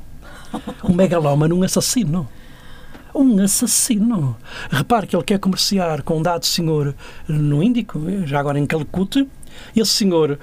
Um 0.85 0.94
megalómano, 0.94 1.57
um 1.57 1.62
assassino. 1.64 2.29
Um 3.14 3.42
assassino. 3.42 4.37
Repare 4.70 5.07
que 5.07 5.14
ele 5.14 5.25
quer 5.25 5.38
comerciar 5.38 6.03
com 6.03 6.18
um 6.18 6.22
dado 6.22 6.46
senhor 6.46 6.94
no 7.29 7.62
Índico, 7.62 8.01
já 8.25 8.40
agora 8.40 8.59
em 8.59 8.66
Calcute. 8.66 9.29
Esse 9.77 9.90
senhor 9.90 10.38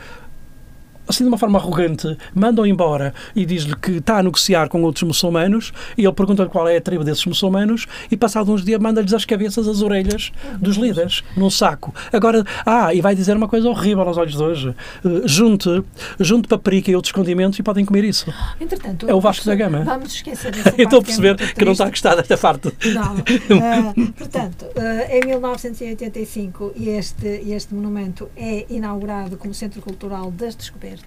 assim 1.10 1.24
de 1.24 1.28
uma 1.28 1.38
forma 1.38 1.58
arrogante, 1.58 2.16
manda-o 2.34 2.66
embora 2.66 3.14
e 3.36 3.46
diz-lhe 3.46 3.76
que 3.76 3.94
está 3.94 4.20
a 4.20 4.24
negociar 4.24 4.70
com 4.70 4.84
outros 4.84 5.04
muçulmanos 5.04 5.74
e 5.98 6.06
ele 6.06 6.14
pergunta-lhe 6.14 6.50
qual 6.50 6.68
é 6.68 6.78
a 6.78 6.82
tribo 6.82 7.04
desses 7.04 7.26
muçulmanos 7.26 7.88
e 8.12 8.16
passado 8.16 8.54
uns 8.54 8.64
dias 8.64 8.80
manda-lhes 8.80 9.14
as 9.14 9.26
cabeças, 9.26 9.68
as 9.68 9.82
orelhas 9.82 10.32
dos 10.60 10.78
líderes 10.78 11.24
num 11.36 11.50
saco. 11.50 11.94
Agora, 12.14 12.46
ah, 12.66 12.94
e 12.94 13.02
vai 13.02 13.16
dizer 13.16 13.36
uma 13.36 13.48
coisa 13.48 13.68
horrível 13.68 14.04
aos 14.04 14.18
olhos 14.18 14.36
de 14.36 14.44
hoje. 14.44 14.76
Uh, 15.04 15.28
junte, 15.28 15.84
junte 16.20 16.48
paprika 16.48 16.92
e 16.92 16.96
outros 16.96 17.12
condimentos 17.12 17.58
e 17.58 17.64
podem 17.64 17.84
comer 17.84 18.04
isso. 18.04 18.32
Entretanto, 18.62 19.10
É 19.10 19.14
o 19.14 19.20
Vasco 19.20 19.46
da 19.46 19.56
Gama. 19.56 19.84
Vamos 19.84 20.14
esquecer 20.14 20.52
dessa 20.52 20.70
estou 20.82 21.00
a 21.00 21.02
perceber 21.02 21.30
é 21.30 21.44
muito 21.44 21.56
que 21.56 21.66
não 21.66 21.72
está 21.72 21.86
a 21.86 21.90
gostar 21.90 22.16
desta 22.16 22.38
parte. 22.38 22.72
Não. 22.94 23.16
Ah, 23.62 23.94
portanto, 24.18 24.66
ah, 24.78 25.16
em 25.16 25.26
1985 25.26 26.74
este, 26.80 27.28
este 27.48 27.74
monumento 27.74 28.30
é 28.36 28.66
inaugurado 28.70 29.38
como 29.38 29.54
Centro 29.54 29.82
Cultural 29.82 30.30
das 30.32 30.56
Descobertas. 30.56 30.99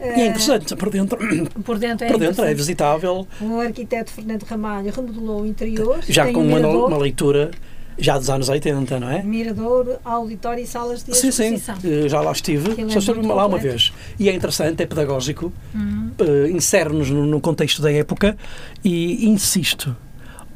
E 0.00 0.02
é 0.04 0.26
interessante, 0.26 0.74
por 0.76 0.90
dentro, 0.90 1.18
por 1.64 1.78
dentro 1.78 2.06
é, 2.06 2.08
por 2.10 2.18
dentro 2.18 2.44
é 2.44 2.54
visitável, 2.54 3.26
O 3.40 3.60
arquiteto 3.60 4.10
Fernando 4.12 4.42
Ramalho 4.44 4.90
remodelou 4.92 5.42
o 5.42 5.46
interior. 5.46 5.98
já 6.08 6.32
com 6.32 6.40
um 6.40 6.48
uma, 6.56 6.68
uma 6.86 6.98
leitura 6.98 7.50
já 7.98 8.16
dos 8.16 8.30
anos 8.30 8.48
80, 8.48 8.98
não 8.98 9.10
é? 9.10 9.22
mirador, 9.22 9.98
auditório 10.04 10.62
e 10.64 10.66
salas 10.66 11.04
de 11.04 11.14
Sim, 11.14 11.30
sim, 11.30 11.54
exposição. 11.54 11.76
eh, 11.84 12.08
já 12.08 12.20
lá 12.22 12.32
estive, 12.32 12.72
Aquilo 12.72 12.88
é 12.88 12.92
só 12.92 12.98
estive 13.12 13.26
lá 13.26 13.44
uma 13.46 13.58
vez. 13.58 13.92
E 14.18 14.28
é 14.30 14.34
interessante, 14.34 14.82
é 14.82 14.86
pedagógico, 14.86 15.52
Uhum. 15.74 16.10
eh, 16.18 16.50
insere-nos 16.50 17.10
no, 17.10 17.26
no 17.26 17.40
contexto 17.42 17.82
da 17.82 17.92
época 17.92 18.38
e 18.82 19.26
insisto, 19.28 19.94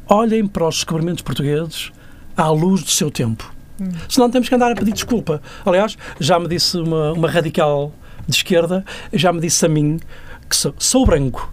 olhem 0.08 0.46
para 0.46 0.66
os 0.66 0.76
descobrimentos 0.76 1.22
portugueses 1.22 1.92
à 2.36 2.48
luz 2.48 2.82
do 2.82 2.90
seu 2.90 3.10
tempo. 3.10 3.52
Hum. 3.80 3.88
Senão 4.08 4.30
temos 4.30 4.48
que 4.48 4.54
andar 4.54 4.70
a 4.70 4.74
pedir 4.74 4.92
desculpa. 4.92 5.42
Aliás, 5.66 5.98
já 6.20 6.38
me 6.38 6.46
disse 6.48 6.78
uma, 6.78 7.12
uma 7.12 7.28
radical 7.28 7.92
de 8.26 8.36
esquerda, 8.36 8.84
já 9.12 9.32
me 9.32 9.40
disse 9.40 9.64
a 9.64 9.68
mim 9.68 9.98
que 10.48 10.56
sou, 10.56 10.74
sou 10.78 11.06
branco, 11.06 11.52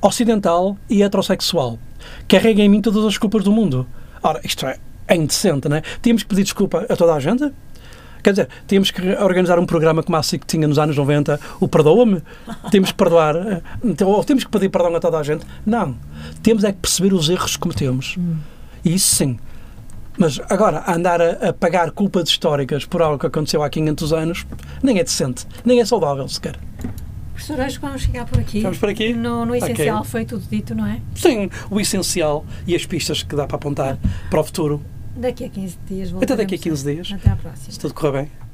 ocidental 0.00 0.76
e 0.88 1.02
heterossexual. 1.02 1.78
Carrega 2.28 2.62
em 2.62 2.68
mim 2.68 2.80
todas 2.80 3.04
as 3.04 3.18
culpas 3.18 3.42
do 3.44 3.52
mundo. 3.52 3.86
Ora, 4.22 4.40
isto 4.44 4.66
é, 4.66 4.78
é 5.08 5.16
indecente, 5.16 5.68
não 5.68 5.76
é? 5.76 5.82
Tínhamos 6.02 6.22
que 6.22 6.28
pedir 6.28 6.44
desculpa 6.44 6.86
a 6.88 6.96
toda 6.96 7.14
a 7.14 7.20
gente? 7.20 7.52
Quer 8.22 8.30
dizer, 8.30 8.48
tínhamos 8.66 8.90
que 8.90 9.00
organizar 9.22 9.56
um 9.58 9.64
programa 9.64 10.02
como 10.02 10.16
a 10.16 10.22
SIC 10.22 10.44
tinha 10.44 10.66
nos 10.66 10.80
anos 10.80 10.96
90, 10.96 11.38
o 11.60 11.68
Perdoa-me? 11.68 12.22
Temos 12.72 12.90
que 12.90 12.96
perdoar, 12.96 13.62
então, 13.84 14.08
ou 14.08 14.24
temos 14.24 14.42
que 14.42 14.50
pedir 14.50 14.68
perdão 14.68 14.94
a 14.96 14.98
toda 14.98 15.18
a 15.18 15.22
gente? 15.22 15.46
Não. 15.64 15.96
Temos 16.42 16.64
é 16.64 16.72
que 16.72 16.78
perceber 16.78 17.14
os 17.14 17.28
erros 17.28 17.54
que 17.54 17.60
cometemos. 17.60 18.16
E 18.84 18.94
isso 18.94 19.14
sim. 19.14 19.38
Mas 20.18 20.40
agora, 20.48 20.82
andar 20.90 21.20
a, 21.20 21.48
a 21.48 21.52
pagar 21.52 21.90
culpas 21.90 22.28
históricas 22.28 22.84
por 22.84 23.02
algo 23.02 23.18
que 23.18 23.26
aconteceu 23.26 23.62
há 23.62 23.68
500 23.68 24.12
anos, 24.12 24.46
nem 24.82 24.98
é 24.98 25.04
decente, 25.04 25.46
nem 25.64 25.80
é 25.80 25.84
saudável 25.84 26.26
sequer. 26.28 26.56
Professor, 27.34 27.60
acho 27.60 27.78
que 27.78 27.86
vamos 27.86 28.02
chegar 28.02 28.24
por 28.24 28.40
aqui. 28.40 28.62
Vamos 28.62 28.78
por 28.78 28.88
aqui? 28.88 29.12
No, 29.12 29.44
no 29.44 29.54
essencial 29.54 30.02
foi 30.04 30.24
tudo 30.24 30.42
dito, 30.48 30.74
não 30.74 30.86
é? 30.86 31.00
Sim, 31.14 31.50
o 31.70 31.78
essencial 31.78 32.46
e 32.66 32.74
as 32.74 32.86
pistas 32.86 33.22
que 33.22 33.36
dá 33.36 33.46
para 33.46 33.56
apontar 33.56 33.98
para 34.30 34.40
o 34.40 34.44
futuro. 34.44 34.82
Daqui 35.14 35.44
a 35.44 35.48
15 35.48 35.78
dias 35.86 36.14
Até 36.14 36.36
daqui 36.36 36.54
a 36.54 36.58
voltaremos 36.58 36.82
15 36.82 36.94
dias. 36.94 37.12
Até 37.12 37.30
à 37.30 37.36
próxima. 37.36 37.72
Se 37.72 37.78
tudo 37.78 37.94
correr 37.94 38.12
bem. 38.12 38.45